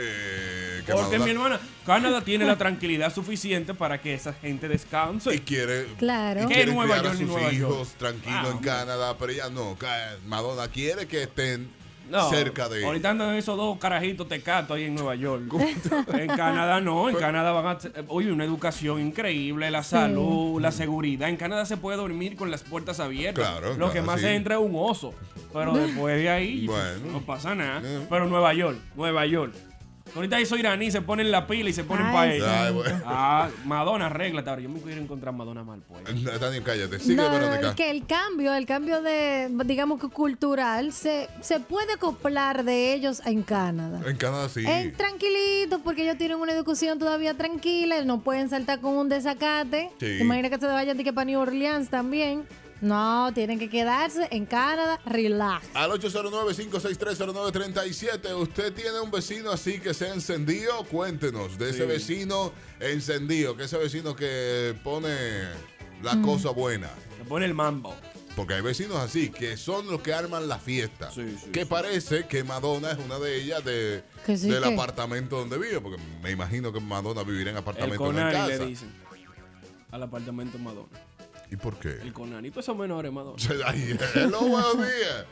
[0.00, 4.66] Eh, que Porque Madonna- mi hermana, Canadá tiene la tranquilidad suficiente para que esa gente
[4.66, 5.40] Y descanse.
[5.42, 6.44] quiere, Claro.
[6.44, 7.88] y ¿Qué quiere Nueva criar a York ni sus Nueva hijos York?
[7.98, 8.58] tranquilo Ah, en.
[8.58, 9.76] Canadá, pero ella no.
[10.26, 11.76] Madonna quiere que estén
[12.10, 15.42] No, cerca de Ahorita andan esos dos carajitos tecatos ahí en Nueva York.
[16.14, 17.78] en Canadá no, en Canadá van a...
[18.06, 21.28] Oye, una educación increíble, la salud, la seguridad.
[21.28, 23.46] En Canadá se puede dormir con las puertas abiertas.
[23.46, 24.26] Claro, Lo que más sí.
[24.26, 25.12] se entra es un oso.
[25.52, 27.12] Pero después de ahí Bueno.
[27.12, 27.82] no pasa nada.
[27.84, 28.06] Eh.
[28.08, 29.52] Pero Nueva York, Nueva York.
[30.14, 33.00] Ahorita esos iraní se ponen la pila y se ponen para bueno.
[33.06, 34.62] Ah, Madonna, arréglate ahora.
[34.62, 36.02] Yo me quiero encontrar Madonna mal, pues.
[36.40, 36.98] Daniel, cállate.
[36.98, 37.74] Sigue, No, Verónica.
[37.74, 43.22] que el cambio, el cambio de, digamos que cultural, se, se puede acoplar de ellos
[43.24, 44.00] en Canadá.
[44.06, 44.64] En Canadá sí.
[44.66, 49.90] En tranquilito, porque ellos tienen una educación todavía tranquila, no pueden saltar con un desacate.
[50.00, 50.18] Sí.
[50.20, 52.44] Imagina que se vayan de que para New Orleans también.
[52.80, 55.66] No, tienen que quedarse en Canadá, relax.
[55.74, 60.84] Al 809-5630937, ¿usted tiene un vecino así que sea encendido?
[60.84, 65.08] Cuéntenos de ese vecino encendido, que ese vecino que pone
[66.02, 66.22] la Mm.
[66.24, 66.88] cosa buena.
[67.18, 67.94] Se pone el mambo.
[68.36, 71.10] Porque hay vecinos así, que son los que arman la fiesta.
[71.10, 71.66] Sí, sí, que sí.
[71.66, 75.80] parece que Madonna es una de ellas de, Que sí, del que- apartamento donde vive.
[75.80, 78.46] Porque me imagino que Madonna vivirá en apartamento en casa.
[78.46, 78.92] le dicen.
[79.90, 80.86] Al apartamento Madonna.
[81.50, 81.88] ¿Y por qué?
[82.02, 82.50] El Conani.
[82.50, 83.36] Todos esos menores, Madonna.
[84.14, 85.26] Hello, buenos días.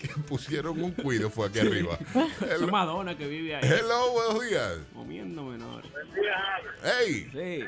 [0.00, 1.98] Que pusieron un cuido, fue aquí arriba.
[2.40, 3.62] Hello, Madonna que vive ahí.
[3.64, 4.78] hello, buenos días.
[4.94, 5.90] Comiendo menores.
[6.82, 7.28] Hey.
[7.32, 7.64] Sí.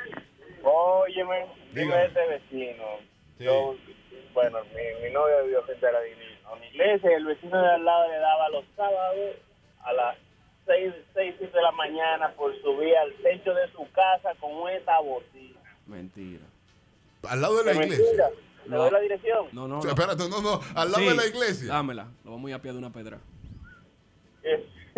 [0.62, 1.82] Óyeme, Diga.
[1.82, 2.84] dime este vecino.
[3.38, 3.44] Sí.
[3.44, 3.74] Yo,
[4.34, 5.98] bueno, mi, mi novia vivió frente a la,
[6.46, 9.36] a una iglesia el vecino de al lado le daba los sábados
[9.82, 10.16] a las
[10.66, 14.98] 6, 6 7 de la mañana por subir al techo de su casa con esta
[15.00, 15.58] bocina.
[15.86, 16.44] Mentira.
[17.28, 18.30] Al lado de la ¿Es iglesia.
[18.66, 18.76] No.
[18.78, 19.46] doy la dirección?
[19.52, 19.78] No, no.
[19.78, 21.72] O sea, espérate, no, no, al lado Sí, de la iglesia.
[21.72, 22.09] Dámela.
[22.24, 23.18] Lo vamos a ir a pie de una pedra.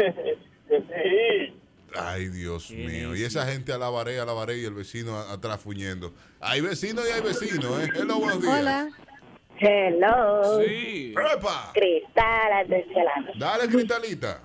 [0.69, 1.55] sí.
[1.95, 3.15] Ay, Dios mío.
[3.15, 6.13] Y esa gente alabaré, alabaré y el vecino atrás fuñendo.
[6.41, 7.91] Hay vecinos y hay vecinos, ¿eh?
[7.95, 8.61] Hello, buenos días.
[8.61, 8.89] Hola.
[9.59, 10.61] Hello.
[10.65, 11.15] Sí.
[11.37, 11.71] ¡Epa!
[11.75, 12.67] Cristal.
[13.39, 14.41] Dale, Cristalita.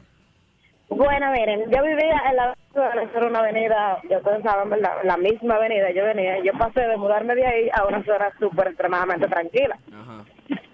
[0.89, 4.97] Bueno, miren, yo vivía en la era una avenida, yo ustedes saben, ¿verdad?
[5.03, 8.67] La misma avenida, yo venía, yo pasé de mudarme de ahí a una zona súper
[8.67, 9.77] extremadamente tranquila.
[9.93, 10.23] Ajá.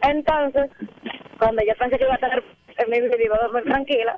[0.02, 0.70] Entonces,
[1.40, 2.44] cuando yo pensé que iba a tener
[2.78, 4.18] en mi vida iba a dormir tranquila,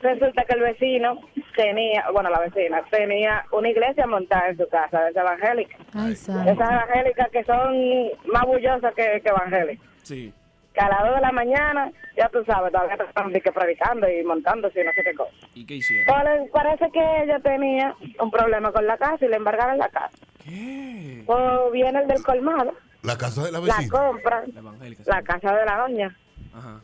[0.00, 1.20] resulta que el vecino
[1.56, 5.76] tenía, bueno, la vecina tenía una iglesia montada en su casa, de esa evangélica.
[5.94, 9.86] Ay, Esas evangélicas que son más bullosas que, que evangélicas.
[10.02, 10.32] Sí.
[10.74, 12.96] Que a las 2 de la mañana, ya tú sabes, todavía
[13.42, 15.32] que predicando y montándose y no sé qué cosa.
[15.54, 16.06] ¿Y qué hicieron?
[16.06, 20.16] Pues, parece que ella tenía un problema con la casa y le embargaron la casa.
[20.44, 21.22] ¿Qué?
[21.26, 23.88] Pues viene el del colmado, La casa de la la vecina.
[23.90, 25.02] compra, La evangélica.
[25.06, 25.24] la sí.
[25.24, 26.16] casa de la doña.
[26.54, 26.80] Ajá.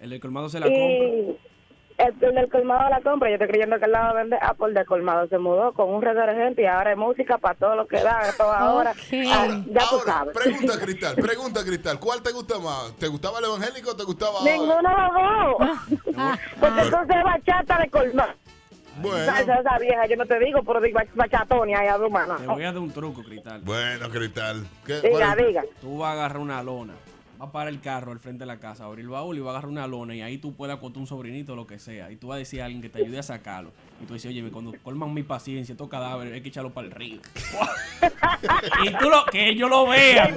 [0.00, 0.82] El del colmado se la compra.
[0.82, 1.38] Y el,
[1.98, 4.38] el del colmado la compra, yo estoy creyendo que él la va a vender.
[4.42, 6.02] Ah, el del colmado se mudó con un
[6.34, 8.90] gente y ahora hay música para todo lo que da, a toda hora.
[8.92, 8.96] Ok.
[9.28, 10.34] Ah, Ahora, ya tú ahora, sabes.
[10.36, 12.00] pregunta, Cristal, pregunta, Cristal.
[12.00, 12.96] ¿Cuál te gusta más?
[12.98, 14.40] ¿Te gustaba el evangélico o te gustaba...?
[14.44, 15.98] Ninguno de los dos.
[16.60, 18.32] Porque entonces es bachata de colmado.
[19.00, 22.36] Bueno, Esa, esa vieja, yo no te digo, pero digo bachatonia y a mano.
[22.36, 23.60] Te voy a dar un truco, Cristal.
[23.64, 24.66] bueno, Cristal.
[24.84, 25.62] ¿Qué- Diga, diga.
[25.80, 26.92] Tú vas a agarrar una lona.
[27.42, 29.50] Va a parar el carro al frente de la casa, abrir el baúl y va
[29.50, 32.08] a agarrar una lona y ahí tú puedes acotar un sobrinito o lo que sea.
[32.12, 33.72] Y tú vas a decir a alguien que te ayude a sacarlo.
[34.00, 36.92] Y tú dices, oye, cuando colman mi paciencia, estos cadáveres hay que echarlo para el
[36.92, 37.20] río.
[38.84, 40.36] y tú lo, que ellos lo vean.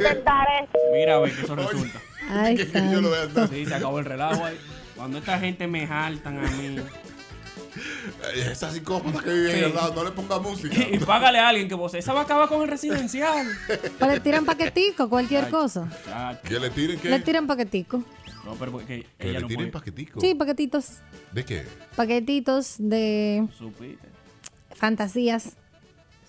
[0.93, 2.01] Mira, a ver que eso resulta.
[2.27, 3.47] Ay, que, que yo lo vea.
[3.49, 4.57] Sí, se acabó el relajo ahí.
[4.95, 6.77] Cuando esta gente me jaltan a mí.
[8.33, 9.63] Eh, Esa psicópata que vive ahí Sí.
[9.65, 10.75] al lado, no le ponga música.
[10.91, 13.47] Y págale a alguien que vos esa va a acabar con el residencial.
[13.99, 15.89] Pues le tiran paquetico, cualquier cosa.
[16.05, 16.41] Chacho.
[16.43, 17.09] Que le tiren que.
[17.09, 18.03] Le tiran paquetico.
[18.45, 19.71] No, pero porque Que ella le no tiren puede.
[19.71, 20.21] paquetico.
[20.21, 20.85] Sí, paquetitos.
[21.31, 21.65] ¿De qué?
[21.95, 24.07] Paquetitos de Supiste.
[24.75, 25.53] fantasías.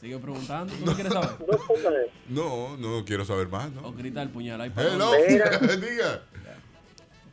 [0.00, 0.72] Sigue preguntando.
[0.74, 1.30] ¿Tú no quieres saber?
[2.28, 3.92] No, no quiero saber más, O ¿no?
[3.92, 5.58] grita el puñal ahí para Hello, Mira.
[5.58, 6.22] diga.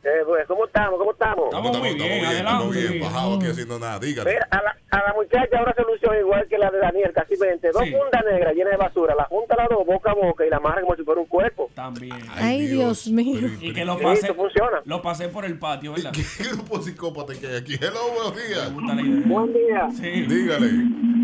[0.05, 0.99] Eh, pues, ¿cómo estamos?
[0.99, 1.45] ¿Cómo estamos?
[1.45, 2.99] Estamos muy bien, estamos bien, adelante.
[2.99, 4.31] bajado aquí haciendo nada, dígale.
[4.33, 7.71] Mira, a la, a la muchacha una solución igual que la de Daniel, casi 20.
[7.71, 7.91] Dos Sí.
[7.91, 10.81] fundas negras llenas de basura, la junta las dos boca a boca y la amarra
[10.81, 11.69] como si fuera un cuerpo.
[11.73, 12.17] También.
[12.35, 13.37] Ay, Dios mío.
[13.41, 14.33] pero- Y que pero- lo pasé.
[14.33, 14.81] funciona.
[14.83, 16.11] Lo pasé por el patio, ¿verdad?
[16.11, 17.75] ¿Qué grupo psicópata que hay aquí?
[17.75, 18.73] Hello, buenos días.
[18.95, 19.21] la idea.
[19.25, 20.21] Buen día, Sí.
[20.27, 20.69] Dígale.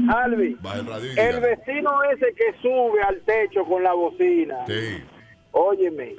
[0.10, 0.58] Albi.
[0.74, 5.04] El radio El vecino ese que sube al techo con la bocina, Sí.
[5.52, 6.16] óyeme,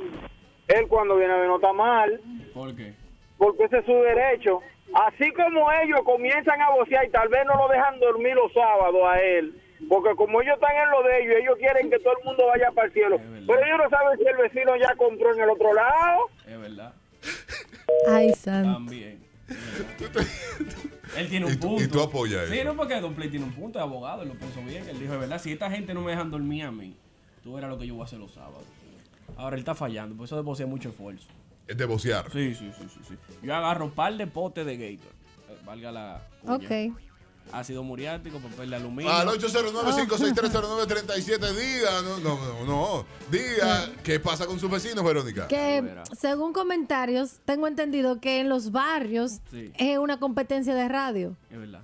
[0.78, 2.20] él cuando viene a ver no está mal,
[2.54, 2.94] ¿Por qué?
[3.38, 4.60] porque ese es su derecho.
[4.92, 9.00] Así como ellos comienzan a vocear y tal vez no lo dejan dormir los sábados
[9.06, 9.54] a él,
[9.88, 12.70] porque como ellos están en lo de ellos, ellos quieren que todo el mundo vaya
[12.72, 13.16] para el cielo.
[13.16, 13.22] Es.
[13.46, 16.22] Pero ellos no saben si el vecino ya compró en el otro lado.
[16.46, 16.92] Es verdad.
[18.08, 18.72] Ay, santo.
[18.72, 19.20] También.
[19.48, 21.16] Es.
[21.16, 21.82] Él tiene un Y tú- punto.
[21.84, 22.64] y tú apoyas Sí, eso.
[22.64, 24.88] no, porque Don Play tiene un punto de abogado, él lo pensó bien.
[24.88, 26.96] Él dijo, de verdad, si esta gente no me dejan dormir a mí,
[27.42, 28.64] tú verás lo que yo voy a hacer los sábados.
[29.36, 31.26] Ahora él está fallando, por eso debo mucho esfuerzo.
[31.66, 32.30] Es de vocear.
[32.32, 33.14] Sí, sí, sí, sí, sí.
[33.42, 35.12] Yo agarro un par de potes de Gator.
[35.48, 36.20] eh, valga la.
[36.42, 36.54] cuña.
[36.56, 36.70] Ok.
[37.52, 39.10] Ácido muriático, papel de aluminio.
[39.12, 45.48] Al 809-56309-37, diga, no, no, no, no, diga, ¿qué pasa con sus vecinos, Verónica?
[45.48, 45.82] Que
[46.18, 49.72] según comentarios, tengo entendido que en los barrios Sí.
[49.78, 51.36] es una competencia de radio.
[51.50, 51.80] Es verdad.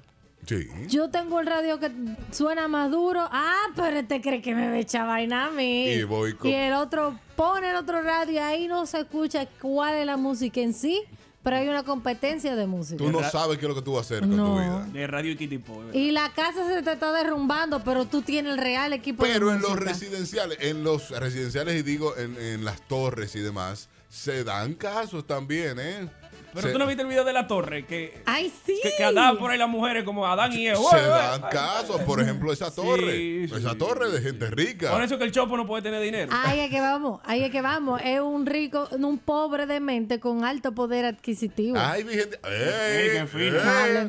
[0.46, 0.68] Sí.
[0.88, 1.90] Yo tengo el radio que
[2.30, 3.28] suena más duro.
[3.32, 5.88] Ah, pero este cree que me ve echar vaina a mí.
[5.90, 9.46] Y voy con- Y el otro pone el otro radio y ahí no se escucha
[9.60, 11.02] cuál es la música en sí,
[11.42, 12.96] pero hay una competencia de música.
[13.04, 14.54] Tú no sabes qué es lo que tú vas a hacer con No.
[14.54, 14.86] tu vida.
[14.92, 15.98] De radio y.
[15.98, 19.56] Y la casa se te está derrumbando, pero tú tienes el real equipo Pero de
[19.56, 24.44] en los residenciales, en los residenciales y digo en, en las torres y demás, se
[24.44, 26.08] dan casos también, ¿eh?
[26.56, 28.78] Pero se, tú no viste el video de la torre que, Ay, sí.
[28.82, 30.78] que, que andaban por ahí las mujeres como Adán y Eva.
[30.90, 33.78] se dan casos, por ejemplo, esa torre, Sí, esa sí.
[33.78, 34.90] torre de gente rica.
[34.90, 36.32] Por eso que el chopo no puede tener dinero.
[36.34, 38.00] Ahí es que vamos, ahí es que vamos.
[38.04, 41.76] Es un rico, un pobre de mente con alto poder adquisitivo.
[41.78, 42.38] Ay, mi gente.
[42.44, 43.00] ¡Ey!
[43.00, 43.58] Ey, qué fino.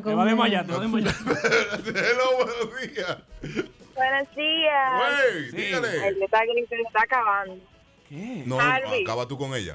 [0.02, 1.14] Te va a desmayar, te va a desmayar.
[1.86, 3.18] Hello, buenos días.
[3.94, 4.92] Buenos días.
[4.96, 5.56] Güey, Sí.
[5.56, 6.12] dígale.
[6.12, 7.56] Le está, se está acabando.
[8.08, 8.42] ¿Qué?
[8.46, 9.02] No, Harvey.
[9.02, 9.74] acaba tú con ella.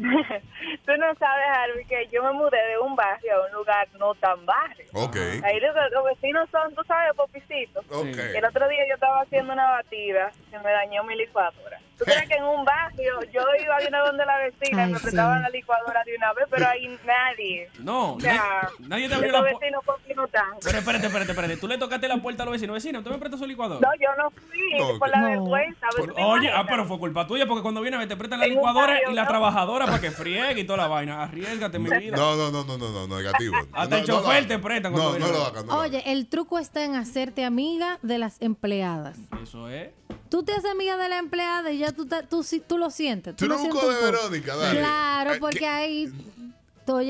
[0.86, 4.14] Tú no sabes, Harvey, que yo me mudé de un barrio a un lugar no
[4.14, 4.86] tan barrio.
[4.94, 7.84] Ok, Ahí los, los vecinos son, tú sabes, popicitos.
[7.90, 8.18] ok.
[8.34, 11.78] El otro día yo estaba haciendo una batida, se me dañó mi licuadora.
[12.00, 14.92] ¿Tú crees que en un barrio yo iba de una donde la vecina Ay, y
[14.94, 15.02] me sí.
[15.04, 17.68] prestaban la licuadora de una vez, pero ahí nadie.
[17.78, 18.42] No, O sea,
[18.80, 20.44] nadie, nadie te abrió la los puerta.
[20.64, 21.56] Pero espérate, espérate, espérate.
[21.58, 22.74] Tú le tocaste la puerta a los vecinos.
[22.74, 23.80] Vecino, ¿tú me prestas su licuador?
[23.82, 25.26] No, yo no fui No, por la No.
[25.28, 25.86] vergüenza.
[25.96, 26.06] ¿ves?
[26.06, 28.40] ¿Tú te Oye, ah, pero fue culpa tuya porque cuando viene a ver te prestan
[28.40, 29.28] la licuadora barrio, y la ¿no?
[29.28, 31.22] trabajadora para que friegue y toda la vaina.
[31.22, 32.16] Arriesgate, mi vida.
[32.16, 33.56] No, no, no, no, no, no, negativo.
[33.72, 35.64] Hasta No, el no chofer te prestan No, cuando no viene lo a- hagas.
[35.64, 39.18] no Oye, el truco está en hacerte amiga de las empleadas.
[39.42, 39.90] Eso es.
[40.30, 42.90] Tú te haces amiga de la empleada y ya tú, te- tú, sí- tú lo
[42.90, 43.36] sientes.
[43.36, 44.10] Tú lo Truco sientes un de.
[44.12, 44.78] Verónica, dale.
[44.78, 45.66] Claro, Eh, porque ¿qué?
[45.66, 46.12] ahí,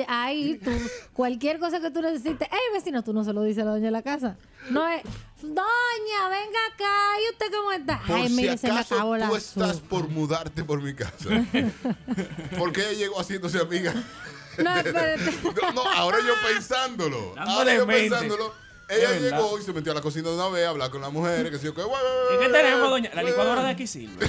[0.08, 0.70] ahí tú,
[1.12, 3.86] cualquier cosa que tú necesites, hey vecino, tú no se lo dices a la doña
[3.86, 4.36] de la casa.
[4.70, 5.02] No es,
[5.42, 8.00] doña, venga acá, ¿y usted cómo está?
[8.06, 11.28] Por Ay, si mire, se me acabó la tú estás por mudarte por mi casa.
[12.58, 13.94] Porque ella llegó haciéndose amiga.
[14.58, 15.32] No, espérate.
[15.42, 17.34] No, no, ahora yo pensándolo.
[17.34, 18.10] Dándole Ahora yo mente.
[18.10, 18.52] pensándolo.
[18.90, 19.38] Ella verdad.
[19.38, 21.50] llegó y se metió a la cocina de una vez a hablar con las mujeres.
[21.50, 23.10] Que sí, que, ¿Y qué tenemos, doña?
[23.14, 24.26] La licuadora de aquí sirve.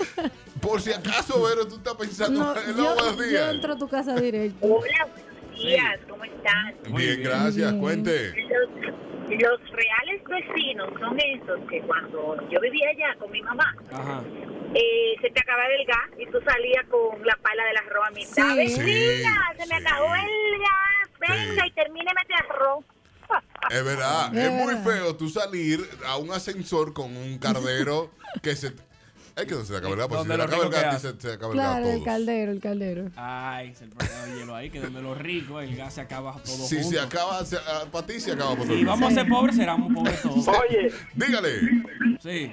[0.60, 3.54] Por si acaso, Vero, tú estás pensando No, en los yo, buenos yo días.
[3.54, 4.56] entro a tu casa directo.
[4.66, 6.74] Hola, buenos días, ¿cómo están?
[6.88, 7.28] Muy Bien, bien.
[7.30, 7.70] gracias.
[7.70, 7.80] Bien.
[7.80, 8.34] Cuente.
[9.28, 14.22] Los, reales vecinos son esos que cuando yo vivía allá con mi mamá, Ajá.
[14.74, 18.10] eh, se te acababa el gas y tú salías con la pala del arroz a
[18.12, 18.50] mitad.
[18.52, 18.56] Sí.
[18.56, 19.84] Vecina, Sí, se me sí.
[19.86, 21.68] acabó el gas, venga Sí.
[21.68, 22.84] y termíneme este arroz.
[23.70, 24.84] Es verdad, Es es muy verdad.
[24.84, 28.10] feo tú salir a un ascensor con un cardero
[28.42, 28.72] que se.
[29.36, 30.94] Es que no se te acaba el gas, porque si Donde se le acaba el
[30.94, 33.10] que se, se acaba el Claro, el caldero, el caldero.
[33.16, 36.34] Ay, se le pone el hielo ahí, que donde los ricos el gas se acaba
[36.34, 36.90] todo Si junto.
[36.90, 38.74] se acaba se- ah, para ti, se acaba para todo.
[38.74, 40.46] Si el vamos a ser pobres, seremos pobres todos.
[40.70, 41.50] Oye, Dígale.
[42.22, 42.52] Sí.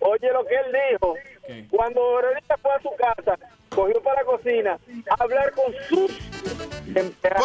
[0.00, 1.14] oye lo que él dijo.
[1.46, 1.66] ¿Qué?
[1.70, 3.38] Cuando Verónica fue a su casa,
[3.70, 4.78] cogió para la cocina
[5.10, 6.10] a hablar con sus
[6.86, 7.44] empleados.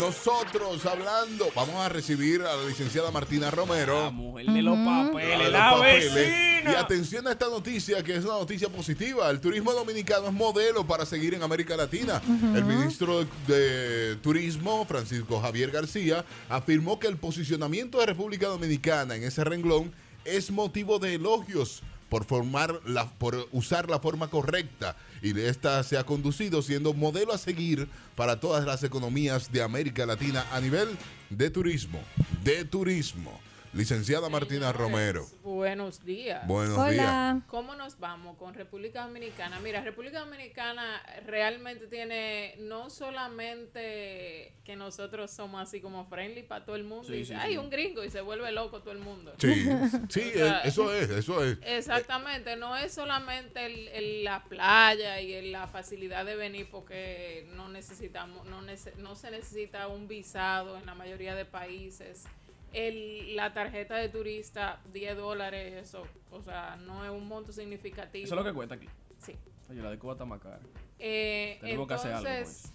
[0.00, 4.10] Nosotros hablando, vamos a recibir a la licenciada Martina La Romero.
[4.12, 6.14] mujer de los La de papeles, los la papeles.
[6.14, 6.70] vecina.
[6.70, 9.28] Y atención a esta noticia, que es una noticia positiva.
[9.30, 12.20] El turismo dominicano es modelo para seguir en América Latina.
[12.54, 19.14] El ministro de, de Turismo, Francisco Javier García, afirmó que el posicionamiento de República Dominicana
[19.16, 19.92] en ese renglón
[20.24, 25.98] es motivo de elogios por formar la, por usar la forma correcta y esta se
[25.98, 30.96] ha conducido siendo modelo a seguir para todas las economías de América Latina a nivel
[31.30, 32.00] de turismo,
[32.44, 33.40] de turismo.
[33.72, 35.26] Licenciada Martina Señores, Romero.
[35.42, 36.46] Buenos días.
[36.46, 37.04] Buenos días.
[37.04, 37.42] Hola.
[37.46, 39.60] ¿Cómo nos vamos con República Dominicana?
[39.60, 46.76] Mira, República Dominicana realmente tiene no solamente que nosotros somos así como friendly para todo
[46.76, 47.58] el mundo Sí, y dice, sí, ay, sí.
[47.58, 49.34] un gringo y se vuelve loco todo el mundo.
[49.38, 49.52] Sí,
[50.08, 51.58] sí, O sea, eh, eso es, eso es.
[51.62, 57.46] Exactamente, no es solamente el- el- la playa y el- la facilidad de venir porque
[57.54, 62.24] no necesitamos, no, nece- no se necesita un visado en la mayoría de países.
[62.72, 68.24] El, la tarjeta de turista, 10 dólares, eso, o sea, no es un monto significativo.
[68.24, 68.86] Eso es lo que cuesta aquí.
[69.18, 69.34] Sí.
[69.70, 70.60] Oye, la de Cuba está más cara.
[70.98, 72.72] Eh, Tenemos que hacer algo entonces,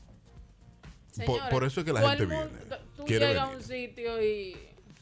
[1.26, 4.22] Por- por eso es que la gente mundo- viene, Tú quiere llegas a un sitio
[4.24, 4.56] y...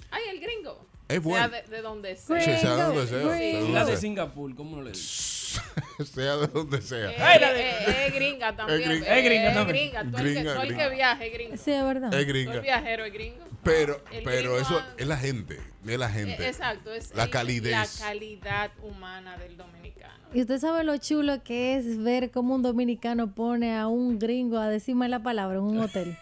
[0.10, 0.88] ¡Ay, el gringo!
[1.08, 1.50] Es Sea bueno.
[1.50, 2.58] de, de donde Sí, sea.
[2.60, 3.98] sea de donde sea, Gringo, sea de donde la de sea.
[4.02, 5.39] Singapur, ¿cómo no le dices?
[6.14, 7.12] sea de donde sea.
[7.12, 8.82] Eh, de- eh, es gringa también.
[8.90, 9.06] gringa.
[9.16, 9.78] eh, Es gringa es también.
[9.78, 10.04] gringa.
[10.04, 10.90] Todo el que- Gringa, todo el que gringa.
[10.96, 11.58] viaje es gringo.
[11.58, 12.04] Sí, es verdad.
[12.06, 12.60] Es Todo el gringa.
[12.60, 13.46] viajero es gringo.
[13.64, 16.44] Pero, El pero gringo eso es la gente, es la gente.
[16.44, 17.72] Eh, Exacto, es La el- calidez.
[18.00, 20.14] la calidad humana del dominicano.
[20.34, 24.60] Y usted sabe lo chulo que es ver cómo un dominicano pone a un gringo
[24.60, 26.18] a decirme la palabra en un hotel.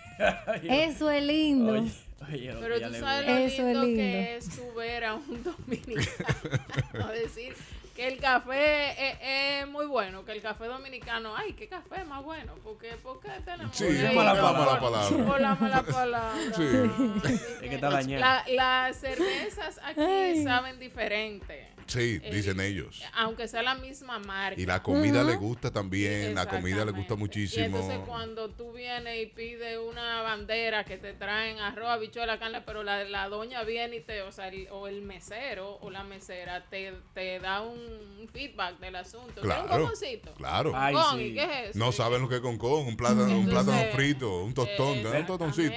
[0.63, 1.73] Eso es lindo.
[1.73, 1.91] Oye,
[2.33, 3.97] oye, lo Pero tú sabes lo es lindo, lindo.
[4.01, 7.53] que es tu ver a un dominicano decir
[7.97, 9.17] que el café es,
[9.63, 13.29] es muy bueno, que el café dominicano, ay, qué café más bueno, porque ¿por qué
[13.43, 14.79] tenemos Sí, ir mala palabra.
[15.25, 16.31] Por la mala palabra.
[16.55, 16.91] Sí.
[17.33, 18.21] Es que está dañado.
[18.21, 20.43] La- las cervezas aquí Ay.
[20.43, 21.69] saben diferente.
[21.87, 23.01] Sí, Eh, dicen ellos.
[23.13, 24.59] Aunque sea la misma marca.
[24.59, 27.63] Y la comida le gusta también, la comida le gusta muchísimo.
[27.63, 32.61] Y entonces cuando tú vienes y pides una bandera que te traen arroz, habichuela, carne,
[32.65, 36.03] pero la, la doña viene y te, o sea, el, o el mesero o la
[36.03, 39.41] mesera te, te da un feedback del asunto.
[39.41, 40.33] ¿Quieres un Claro, coconcito?
[40.33, 40.71] claro.
[40.75, 41.23] Ay, Con, sí.
[41.25, 41.79] ¿y qué es eso?
[41.79, 45.01] No saben lo que es con con, un plátano, un plátano frito, un tostón, eh,
[45.03, 45.73] ¿te da un tostoncito.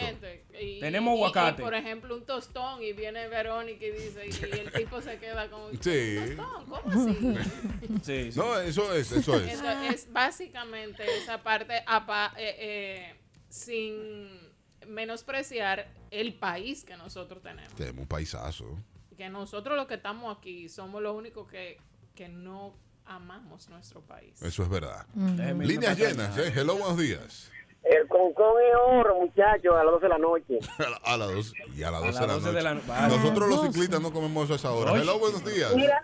[0.63, 1.63] Y- Tenemos y- y, aguacate.
[1.63, 5.71] por ejemplo, un tostón y viene Verónica y dice, y el tipo se queda como,
[5.81, 6.17] Sí.
[6.19, 6.67] ¿un tostón?
[6.67, 7.19] ¿Cómo así?
[8.03, 8.39] Sí, sí.
[8.39, 9.53] No, eso es, eso es.
[9.55, 13.15] Eso es básicamente esa parte apa- eh, eh,
[13.49, 14.51] sin
[14.87, 17.73] menospreciar el país que nosotros tenemos.
[17.75, 18.79] Tenemos un paisazo.
[19.17, 21.79] Que nosotros los que estamos aquí somos los únicos que,
[22.15, 24.41] que no amamos nuestro país.
[24.43, 25.07] Eso es verdad.
[25.15, 26.53] Déjeme irme Líneas llenas, ¿eh?
[26.55, 27.51] Hello, buenos días.
[27.83, 30.59] El concón es oro, muchachos, a las 12 de la noche.
[31.05, 32.87] A las dos y a las A 12 las de la 12 de la noche.
[32.89, 33.09] no-.
[33.17, 34.93] Nosotros los ciclistas no comemos eso a esa hora.
[34.95, 35.75] Hello, buenos días.
[35.75, 36.03] Mira.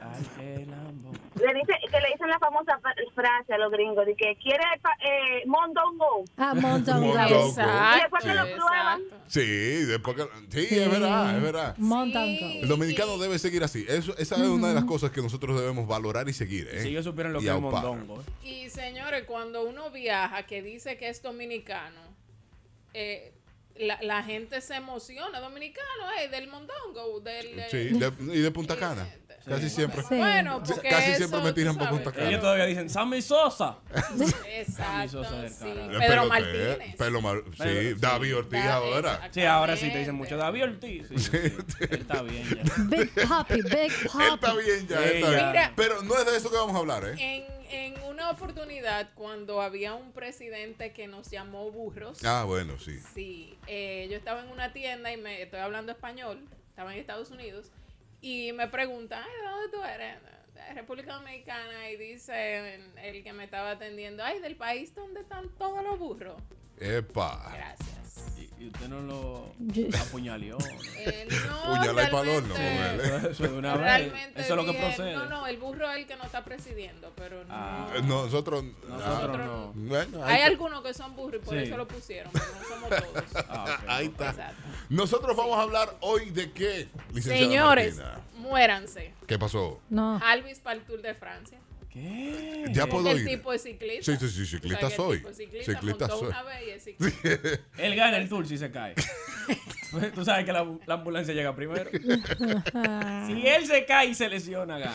[1.37, 4.65] Le dice, que le dicen la famosa fra- frase a los gringos de que quiere
[4.81, 6.25] pa- eh, mondongo.
[6.37, 7.07] Ah, Mondongo.
[7.07, 7.47] Mondongo.
[7.49, 9.03] Exacto, Y después que lo prueban.
[9.29, 10.29] Sí, después que-
[10.67, 11.75] sí, es verdad, es verdad.
[11.79, 12.27] Mondongo.
[12.27, 12.61] Sí.
[12.63, 13.85] El dominicano debe seguir así.
[13.89, 16.69] Eso, esa es una de las cosas que nosotros debemos valorar y seguir.
[16.73, 16.81] ¿eh?
[16.83, 18.21] Si ellos supieran lo Y que es mondongo.
[18.23, 18.47] ¿eh?
[18.49, 22.01] Y señores, cuando uno viaja que dice que es dominicano,
[22.95, 23.33] eh,
[23.77, 25.41] la, la gente se emociona.
[25.41, 27.63] Dominicano, eh, del mondongo, del...
[27.71, 29.07] Sí, de- y de Punta Cana.
[29.49, 30.03] Casi siempre.
[30.03, 30.17] Sí.
[30.17, 32.29] Bueno, porque casi eso, siempre me tú tiran por sabes, Punta Cana.
[32.29, 33.79] Ellos todavía dicen, Sammy Sosa.
[34.49, 35.59] Exacto, Sosa del sí.
[35.65, 35.89] carajo.
[35.89, 36.97] Pedro pelotero, Martínez.
[36.97, 37.97] Pelo Mar- sí, Pero-.
[37.99, 39.29] David Ortiz ahora.
[39.31, 40.37] Sí, ahora sí te dicen mucho.
[40.37, 41.09] David Ortiz.
[41.09, 41.85] Sí, sí, sí.
[41.91, 42.83] Él está bien ya.
[42.85, 43.91] Big Poppy, Big Él
[44.35, 45.29] está bien ya, él está Ella.
[45.31, 45.47] bien.
[45.53, 45.73] Mira.
[45.77, 47.15] Pero no es de eso que vamos a hablar, ¿eh?
[47.19, 52.99] En, en una oportunidad, cuando había un presidente que nos llamó burros, Ah, bueno, sí.
[53.15, 57.31] sí, eh, yo estaba en una tienda y me estoy hablando español, estaba en Estados
[57.31, 57.71] Unidos,
[58.27, 60.17] y me preguntan, "Ay, ¿de dónde tú eres?
[60.53, 65.49] De República Dominicana, y dice el que me estaba atendiendo, ay, del país donde están
[65.59, 66.43] todos los burros.
[66.79, 67.53] Epa.
[67.55, 67.87] Gracias.
[68.39, 69.53] Y, y usted no lo
[70.01, 70.59] apuñaleó.
[70.59, 70.67] ¿no?
[70.99, 73.29] Eh, no, Puñalada y pa'l horno realmente- con él, ¿eh?
[73.31, 73.81] Eso es de una vez.
[73.83, 75.15] Realmente Eso es lo que dije, procede.
[75.15, 77.55] No, no, el burro es el que no está presidiendo, pero no.
[77.55, 77.89] Ah.
[77.95, 78.65] Eh, Nosotros.
[78.89, 79.73] Nosotros ah, no.
[79.75, 81.65] Bueno, Hay algunos que son burros y por Sí.
[81.65, 83.45] eso lo pusieron, pero no somos todos.
[83.49, 83.85] Ah, ok.
[83.89, 84.31] ahí está.
[84.31, 84.63] Exacto.
[84.89, 88.21] Nosotros vamos a hablar hoy de qué, licenciada Señores, Martina?
[88.37, 89.15] muéranse.
[89.27, 89.81] ¿Qué pasó?
[89.91, 90.21] No.
[90.25, 91.59] Alvis para el Tour de Francia.
[92.03, 92.65] ¿Qué?
[92.73, 93.27] Ya puedo el ir.
[93.27, 94.13] tipo es ciclista.
[94.13, 95.19] Sí, sí, sí, ciclista O sea, que el soy.
[95.19, 96.29] tipo ciclista, Ciclista soy.
[96.29, 97.29] una vez y es ciclista.
[97.79, 98.95] Él gana el tour si se cae.
[100.15, 101.91] Tú sabes que la, la ambulancia llega primero.
[103.27, 104.93] si él se cae y se lesiona, gana.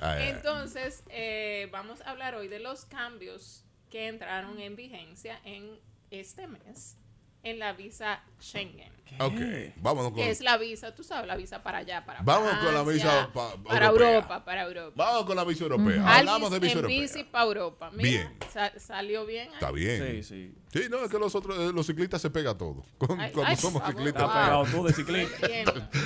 [0.00, 0.28] Ay, ay.
[0.30, 5.78] Entonces, eh, vamos a hablar hoy de los cambios que entraron en vigencia en
[6.10, 6.96] este mes
[7.42, 8.90] en la visa Schengen.
[9.18, 9.40] Ok,
[9.82, 12.72] vámonos con, Que es la visa, tú sabes, la visa para allá, para Vamos con
[12.72, 14.14] la Francia, visa pa- para europea.
[14.14, 14.92] Europa, para Europa.
[14.94, 15.96] vamos con la visa europea.
[15.96, 17.00] Alvis Hablamos de visa en europea.
[17.00, 17.90] bici para Europa.
[17.92, 18.36] Mira, Bien.
[18.52, 19.48] sa- salió bien.
[19.48, 19.54] ahí.
[19.54, 20.06] Está bien.
[20.06, 20.54] Sí, sí.
[20.72, 22.84] Sí, no, es que los otros, eh, los ciclistas se pega todo.
[22.98, 23.96] Con- Ay, Cuando ay, somos favor.
[23.96, 24.22] ciclistas.
[24.22, 25.48] Está pegado tú de ciclista.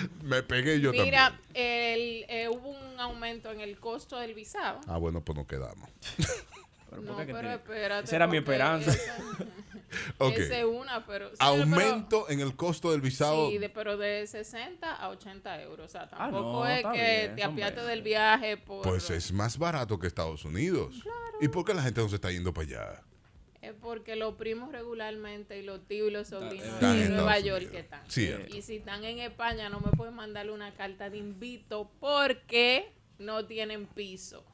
[0.23, 1.42] Me pegué yo Mira, también.
[1.53, 4.81] el, eh, hubo un aumento en el costo del visado.
[4.87, 5.90] Ah, bueno, pues nos quedamos.
[6.94, 8.04] Pero No, ¿por qué que pero espérate.
[8.07, 8.90] Esa era mi esperanza.
[8.90, 9.16] Esa,
[10.18, 10.33] Ok.
[10.38, 11.30] esa es una, pero.
[11.30, 13.48] sí, Aumento en el costo del visado.
[13.50, 15.87] Sí, de- pero de 60 a 80 euros.
[15.87, 17.80] O sea, Ah, tampoco no, es que bien, te 20.
[17.83, 18.83] del viaje por.
[18.83, 21.02] Pues es más barato que Estados Unidos.
[21.40, 23.02] ¿Y por qué la gente no se está yendo para allá?
[23.62, 27.37] Es porque los primos regularmente y los tíos y los sobrinos Están en en Nueva
[27.38, 27.72] Estados York Unidos.
[27.72, 28.11] que están.
[28.11, 28.57] Cierto.
[28.57, 33.46] Y si están en España, no me pueden mandarle una carta de invito porque no
[33.46, 34.44] tienen piso.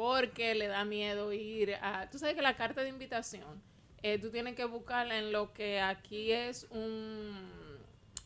[0.00, 2.08] Porque le da miedo ir a...
[2.08, 3.62] Tú sabes que la carta de invitación,
[4.02, 7.38] eh, tú tienes que buscarla en lo que aquí es un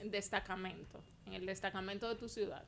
[0.04, 1.02] destacamento.
[1.26, 2.62] En el destacamento de tu ciudad.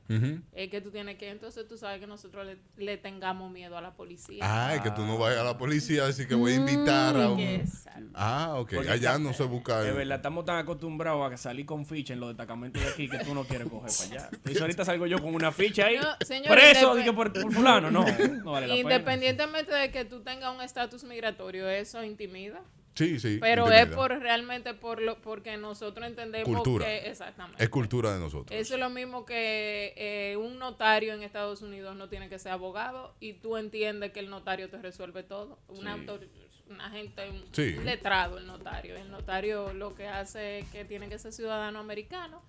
[0.51, 1.29] Es que tú tienes que...
[1.29, 4.39] Entonces tú sabes que nosotros le, le tengamos miedo a la policía.
[4.41, 7.29] Ay, que tú no vayas a la policía a decir que voy a invitar a
[7.29, 7.39] un...
[7.39, 8.09] Exacto.
[8.15, 8.71] Ah, ok.
[8.73, 9.81] Porque Allá está- no se busca...
[9.81, 13.19] De verdad, estamos tan acostumbrados a salir con ficha en los destacamentos de aquí que
[13.19, 14.29] tú no quieres coger para allá.
[14.33, 15.97] Entonces, ahorita salgo yo con una ficha ahí.
[15.97, 17.91] No, señor, preso, dije por, por fulano.
[17.91, 18.95] No, no vale la pena.
[18.95, 22.61] Independientemente de que tú tengas un estatus migratorio, eso intimida.
[22.97, 23.37] Sí, sí.
[23.39, 26.85] Pero es por realmente por lo porque nosotros entendemos Cultura.
[26.85, 27.63] que exactamente.
[27.63, 28.59] Es cultura de nosotros.
[28.59, 32.51] Eso es lo mismo que eh, un notario en Estados Unidos no tiene que ser
[32.53, 35.59] abogado y tú entiendes que el notario te resuelve todo.
[35.67, 36.01] Una, Sí.
[36.01, 36.27] autor-
[36.69, 37.75] una gente, un, Sí.
[37.77, 38.95] un letrado el notario.
[38.97, 42.41] El notario lo que hace es que tiene que ser ciudadano americano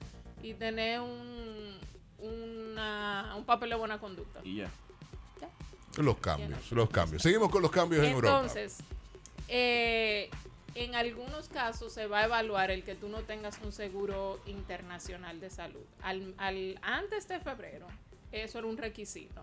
[0.42, 1.76] y tener un,
[2.18, 4.40] una- un papel de buena conducta.
[4.44, 4.70] Y ya.
[5.98, 7.22] Los cambios, los cambios.
[7.22, 8.36] Seguimos con los cambios en Europa.
[8.42, 8.78] Entonces,
[9.48, 10.07] eh,
[10.84, 15.40] en algunos casos se va a evaluar el que tú no tengas un seguro internacional
[15.40, 15.84] de salud.
[16.02, 17.86] Al, al- antes de febrero,
[18.32, 19.42] eso era un requisito.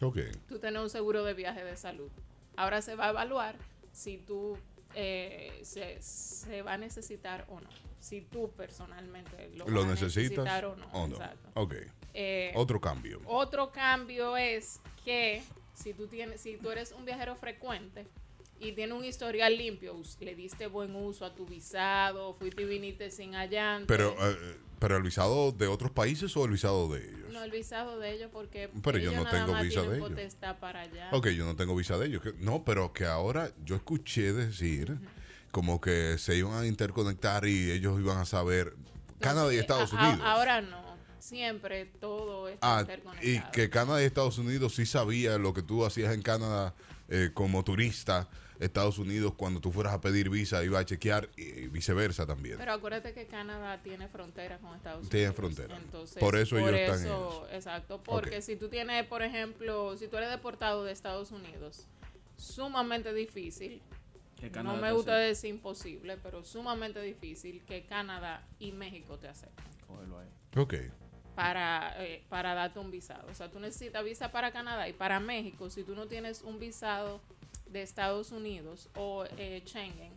[0.00, 0.18] Ok.
[0.48, 2.10] Tú tener un seguro de viaje de salud.
[2.56, 3.56] Ahora se va a evaluar
[3.92, 4.58] si tú
[4.94, 7.68] eh, se, se va a necesitar o no.
[8.00, 10.86] Si tú personalmente lo, ¿Lo vas a necesitas necesitar o no.
[10.92, 11.14] o no?
[11.14, 11.48] Exacto.
[11.54, 11.74] Ok.
[12.14, 13.20] Eh, Otro cambio.
[13.26, 15.42] otro cambio es que
[15.74, 18.06] si tú tienes, si tú eres un viajero frecuente
[18.62, 23.10] y tienes un historial limpio, le diste buen uso a tu visado, fuiste y viniste
[23.10, 23.86] sin allante.
[23.86, 27.18] Pero, eh, pero el visado de otros países o el visado de ellos.
[27.32, 30.36] no el visado de ellos porque Pero yo no nada tengo más visa de ellos.
[30.60, 31.08] para allá.
[31.12, 32.22] Ok, yo no tengo visa de ellos.
[32.38, 34.98] No, pero que ahora yo escuché decir
[35.50, 38.74] como que se iban a interconectar y ellos iban a saber
[39.18, 40.26] Canadá y Eh, Estados a- a- Unidos.
[40.26, 40.92] ahora no.
[41.18, 43.28] Siempre todo está Ah, interconectado.
[43.30, 46.74] y que Canadá y Estados Unidos sí sabía lo que tú hacías en Canadá
[47.08, 48.28] eh, como turista.
[48.62, 52.56] Estados Unidos, cuando tú fueras a pedir visa, iba a chequear y viceversa también.
[52.58, 55.10] Pero acuérdate que Canadá tiene frontera con Estados Unidos.
[55.10, 55.76] Tiene frontera.
[55.76, 57.48] Entonces, Por eso ellos están en eso.
[57.50, 58.00] Exacto.
[58.02, 61.86] Porque si tú tienes, por ejemplo, si tú eres deportado de Estados Unidos,
[62.36, 63.82] sumamente difícil.
[64.64, 70.18] No me gusta decir imposible, pero sumamente difícil que Canadá y México te acepten Cógelo
[70.18, 70.28] ahí.
[70.56, 70.74] Ok.
[71.36, 73.28] para, eh, para darte un visado.
[73.30, 75.70] O sea, tú necesitas visa para Canadá y para México.
[75.70, 77.20] Si tú no tienes un visado
[77.72, 80.12] de Estados Unidos o eh, Schengen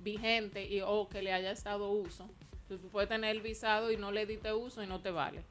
[0.00, 2.28] vigente y, o que le haya estado uso,
[2.68, 5.42] tú, tú puedes tener el visado y no le diste uso y no te vale.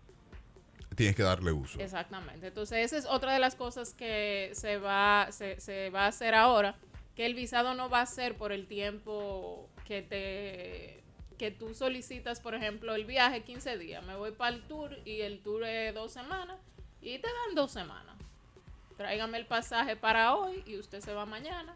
[0.95, 1.79] Tienes que darle uso.
[1.79, 2.47] Exactamente.
[2.47, 6.35] Entonces, esa es otra de las cosas que se va, se, se va a hacer
[6.35, 6.75] ahora,
[7.15, 11.03] que el visado no va a ser por el tiempo que te
[11.37, 14.05] que tú solicitas, por ejemplo, el viaje 15 días.
[14.05, 16.57] Me voy para el tour y el tour es dos semanas
[17.01, 18.12] y te dan dos semanas.
[18.97, 21.75] Tráigame el pasaje para hoy y usted se va mañana.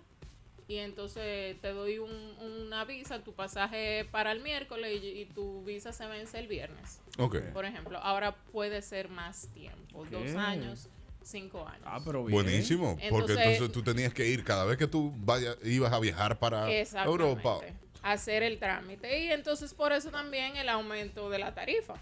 [0.69, 5.63] Y entonces te doy un, una visa, tu pasaje para el miércoles y, y tu
[5.63, 6.99] visa se vence el viernes.
[7.17, 7.37] Ok.
[7.53, 10.09] Por ejemplo, ahora puede ser más tiempo, ¿Qué?
[10.09, 10.89] dos años,
[11.23, 11.83] cinco años.
[11.85, 12.33] Ah, pero bien.
[12.43, 12.97] Buenísimo.
[13.09, 16.67] porque Entonces- tú tenías que ir cada vez que tú vayas, ibas a viajar para.
[17.05, 17.59] Europa.
[18.03, 19.23] Hacer el trámite.
[19.23, 21.95] Y entonces por eso también el aumento de la tarifa.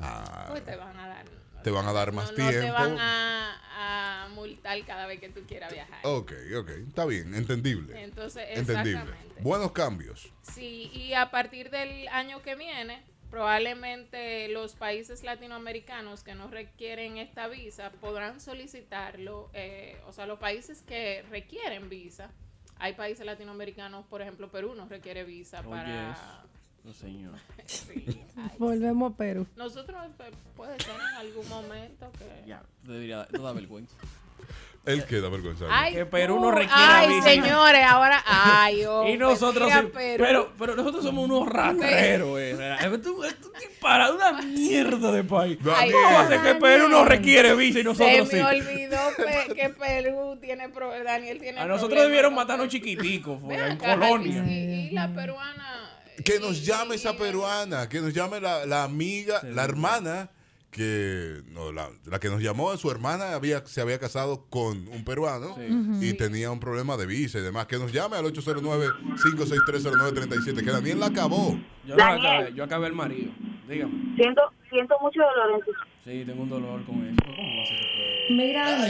[0.00, 1.24] Ah, Pues te van a dar.
[1.64, 5.30] Te van a dar más no, No te van a, a multar cada vez que
[5.30, 5.98] tú quieras viajar.
[6.02, 6.68] ok, ok.
[6.88, 8.04] Está bien, entendible.
[8.04, 8.90] Entonces, entendible.
[8.90, 9.42] exactamente.
[9.42, 10.30] Buenos cambios.
[10.42, 17.16] Sí, y a partir del año que viene, probablemente los países latinoamericanos que no requieren
[17.16, 22.30] esta visa podrán solicitarlo, eh, o sea, los países que requieren visa,
[22.78, 26.12] hay países latinoamericanos, por ejemplo, Perú no requiere visa Oye, para...
[26.12, 26.53] eso.
[26.84, 27.32] No, señor.
[27.66, 29.46] Sí, ay, Volvemos a Perú.
[29.56, 32.46] Nosotros eh, puede ser en algún momento que...
[32.46, 33.94] Ya, debería, te da vergüenza.
[34.84, 35.70] Él queda vergonzado.
[35.72, 37.22] Ay, Que Perú tú, no requiere Ay, visa.
[37.30, 38.22] señores, ahora.
[38.26, 40.22] Ay, oh, Y nosotros, Perú.
[40.22, 42.50] pero, pero nosotros somos unos rateros, eh.
[42.82, 45.58] Esto esto es disparado, una mierda de país.
[45.74, 48.40] Ay, ¿Cómo va a ser que Perú no requiere visa y Se nosotros me sí?
[48.44, 53.78] olvidó pe- que Perú tiene pro- Daniel tiene A nosotros debieron matarnos chiquiticos, fue, en
[53.78, 54.44] Colonia.
[54.46, 55.92] Y, y la peruana.
[56.24, 60.30] Que nos llame esa peruana, que nos llame la, la amiga, la hermana,
[60.70, 65.04] que no, la, la que nos llamó, su hermana había, se había casado con un
[65.04, 65.56] peruano
[66.00, 67.66] y tenía un problema de visa y demás.
[67.66, 71.58] Que nos llame al 809-5630937, que Daniel la acabó.
[71.86, 73.30] Yo, no acabé, yo acabé el marido.
[73.68, 74.14] Dígame.
[74.16, 75.70] Siento, siento mucho dolor en tu
[76.04, 77.16] Sí, tengo un dolor con eso.
[77.24, 78.42] ¿Cómo va a ser que puedo?
[78.42, 78.88] Mira,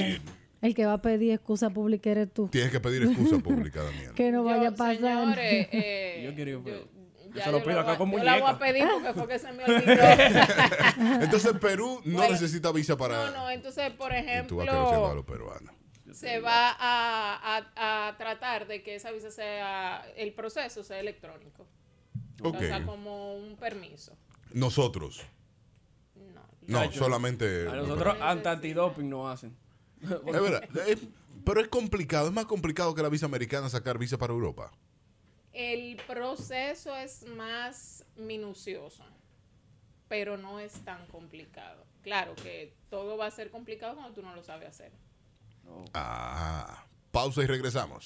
[0.62, 2.49] el que va a pedir excusa pública eres tú.
[2.49, 4.12] Tienes que pedir excusa pública, Daniel.
[4.14, 4.97] Que no vaya a pasar.
[4.99, 6.89] Señores, eh, Yo quería, pero.
[7.35, 8.59] Ya se lo pido la acá voy- con Yo la voy a muñeca.
[8.59, 11.22] pedir porque fue que se me olvidó.
[11.22, 12.32] Entonces Perú no Bueno.
[12.32, 13.30] necesita visa para...
[13.30, 15.74] No, no, entonces, por Y tú vas conociendo a ejemplo, los peruanos.
[16.12, 21.66] se va a, a- a tratar de que esa visa sea, el proceso sea electrónico.
[22.43, 24.16] O sea, como un permiso.
[24.53, 25.22] Nosotros.
[26.66, 27.68] No, solamente...
[27.68, 29.57] A nosotros hasta antidoping no hacen.
[30.03, 30.62] Es verdad.
[30.89, 30.99] es-
[31.45, 34.72] pero es complicado, es más complicado que la visa americana sacar visa para Europa.
[35.55, 39.05] El proceso es más minucioso,
[40.09, 41.86] pero no es tan complicado.
[42.02, 44.92] Claro que todo va a ser complicado cuando tú no lo sabes hacer.
[45.94, 48.02] Ah, pausa y regresamos.